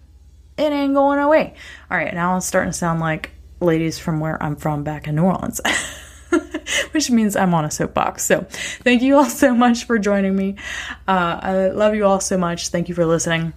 It 0.56 0.72
ain't 0.72 0.94
going 0.94 1.18
away. 1.18 1.54
All 1.90 1.98
right, 1.98 2.14
now 2.14 2.34
I'm 2.34 2.40
starting 2.40 2.70
to 2.70 2.78
sound 2.78 3.00
like 3.00 3.32
ladies 3.58 3.98
from 3.98 4.20
where 4.20 4.40
I'm 4.40 4.54
from 4.54 4.84
back 4.84 5.08
in 5.08 5.16
New 5.16 5.24
Orleans. 5.24 5.60
which 6.92 7.10
means 7.10 7.36
I'm 7.36 7.54
on 7.54 7.64
a 7.64 7.70
soapbox. 7.70 8.24
So, 8.24 8.46
thank 8.50 9.02
you 9.02 9.16
all 9.16 9.24
so 9.24 9.54
much 9.54 9.84
for 9.84 9.98
joining 9.98 10.36
me. 10.36 10.56
Uh, 11.06 11.40
I 11.42 11.68
love 11.68 11.94
you 11.94 12.06
all 12.06 12.20
so 12.20 12.38
much. 12.38 12.68
Thank 12.68 12.88
you 12.88 12.94
for 12.94 13.06
listening. 13.06 13.52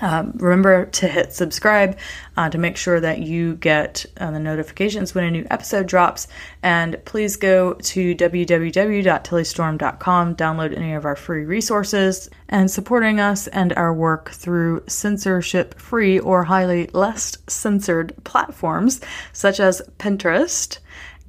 Um, 0.00 0.32
remember 0.36 0.86
to 0.86 1.06
hit 1.06 1.32
subscribe 1.32 1.96
uh, 2.36 2.50
to 2.50 2.58
make 2.58 2.76
sure 2.76 2.98
that 2.98 3.20
you 3.20 3.54
get 3.54 4.04
uh, 4.16 4.32
the 4.32 4.40
notifications 4.40 5.14
when 5.14 5.22
a 5.24 5.30
new 5.30 5.46
episode 5.50 5.86
drops. 5.86 6.26
And 6.64 7.00
please 7.04 7.36
go 7.36 7.74
to 7.74 8.16
www.tillystorm.com, 8.16 10.36
download 10.36 10.76
any 10.76 10.94
of 10.94 11.04
our 11.04 11.14
free 11.14 11.44
resources, 11.44 12.28
and 12.48 12.68
supporting 12.68 13.20
us 13.20 13.46
and 13.48 13.72
our 13.74 13.92
work 13.94 14.30
through 14.30 14.82
censorship 14.88 15.78
free 15.78 16.18
or 16.18 16.44
highly 16.44 16.86
less 16.88 17.36
censored 17.46 18.14
platforms 18.24 19.00
such 19.32 19.60
as 19.60 19.80
Pinterest, 19.98 20.78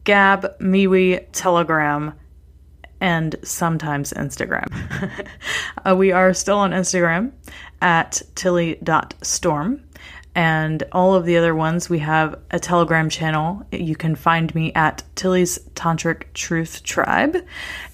Gab, 0.05 0.57
MeWe, 0.59 1.27
Telegram, 1.33 2.13
and 3.01 3.35
sometimes 3.43 4.13
Instagram. 4.13 4.67
uh, 5.85 5.95
we 5.95 6.11
are 6.11 6.33
still 6.33 6.57
on 6.57 6.71
Instagram 6.71 7.31
at 7.81 8.21
tilly.storm. 8.35 9.83
And 10.35 10.83
all 10.91 11.15
of 11.15 11.25
the 11.25 11.37
other 11.37 11.55
ones, 11.55 11.89
we 11.89 11.99
have 11.99 12.37
a 12.51 12.59
Telegram 12.59 13.09
channel. 13.09 13.65
You 13.71 13.95
can 13.95 14.15
find 14.15 14.53
me 14.53 14.73
at 14.73 15.01
Tilly's 15.15 15.57
Tantric 15.75 16.23
Truth 16.33 16.83
Tribe. 16.83 17.37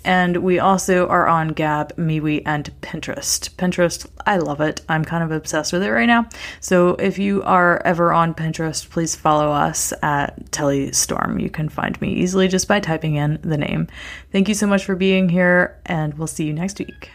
And 0.04 0.38
we 0.38 0.58
also 0.58 1.08
are 1.08 1.28
on 1.28 1.50
Gab, 1.50 1.96
MeWe, 1.98 2.42
and 2.48 2.74
Pinterest. 2.82 3.52
Pinterest, 3.52 4.10
I 4.26 4.38
love 4.38 4.60
it. 4.60 4.82
I'm 4.90 5.06
kind 5.06 5.24
of 5.24 5.32
obsessed 5.32 5.72
with 5.72 5.84
it 5.84 5.92
right 5.92 6.08
now. 6.08 6.28
So 6.62 6.96
if 6.96 7.20
you 7.20 7.44
are 7.44 7.80
ever 7.86 8.12
on 8.12 8.34
Pinterest, 8.34 8.90
please 8.90 9.16
follow 9.16 9.52
us 9.52 9.94
at 10.02 10.52
Tilly 10.52 10.92
Storm. 10.94 11.40
You 11.40 11.52
can 11.52 11.70
find 11.70 12.02
me 12.02 12.14
easily 12.14 12.48
just 12.48 12.68
by 12.68 12.80
typing 12.80 13.16
in 13.16 13.40
the 13.44 13.58
name. 13.58 13.88
Thank 14.32 14.50
you 14.50 14.56
so 14.56 14.66
much 14.66 14.84
for 14.84 14.96
being 14.96 15.30
here, 15.30 15.80
and 15.86 16.16
we'll 16.16 16.26
see 16.26 16.46
you 16.46 16.54
next 16.54 16.80
week. 16.80 17.12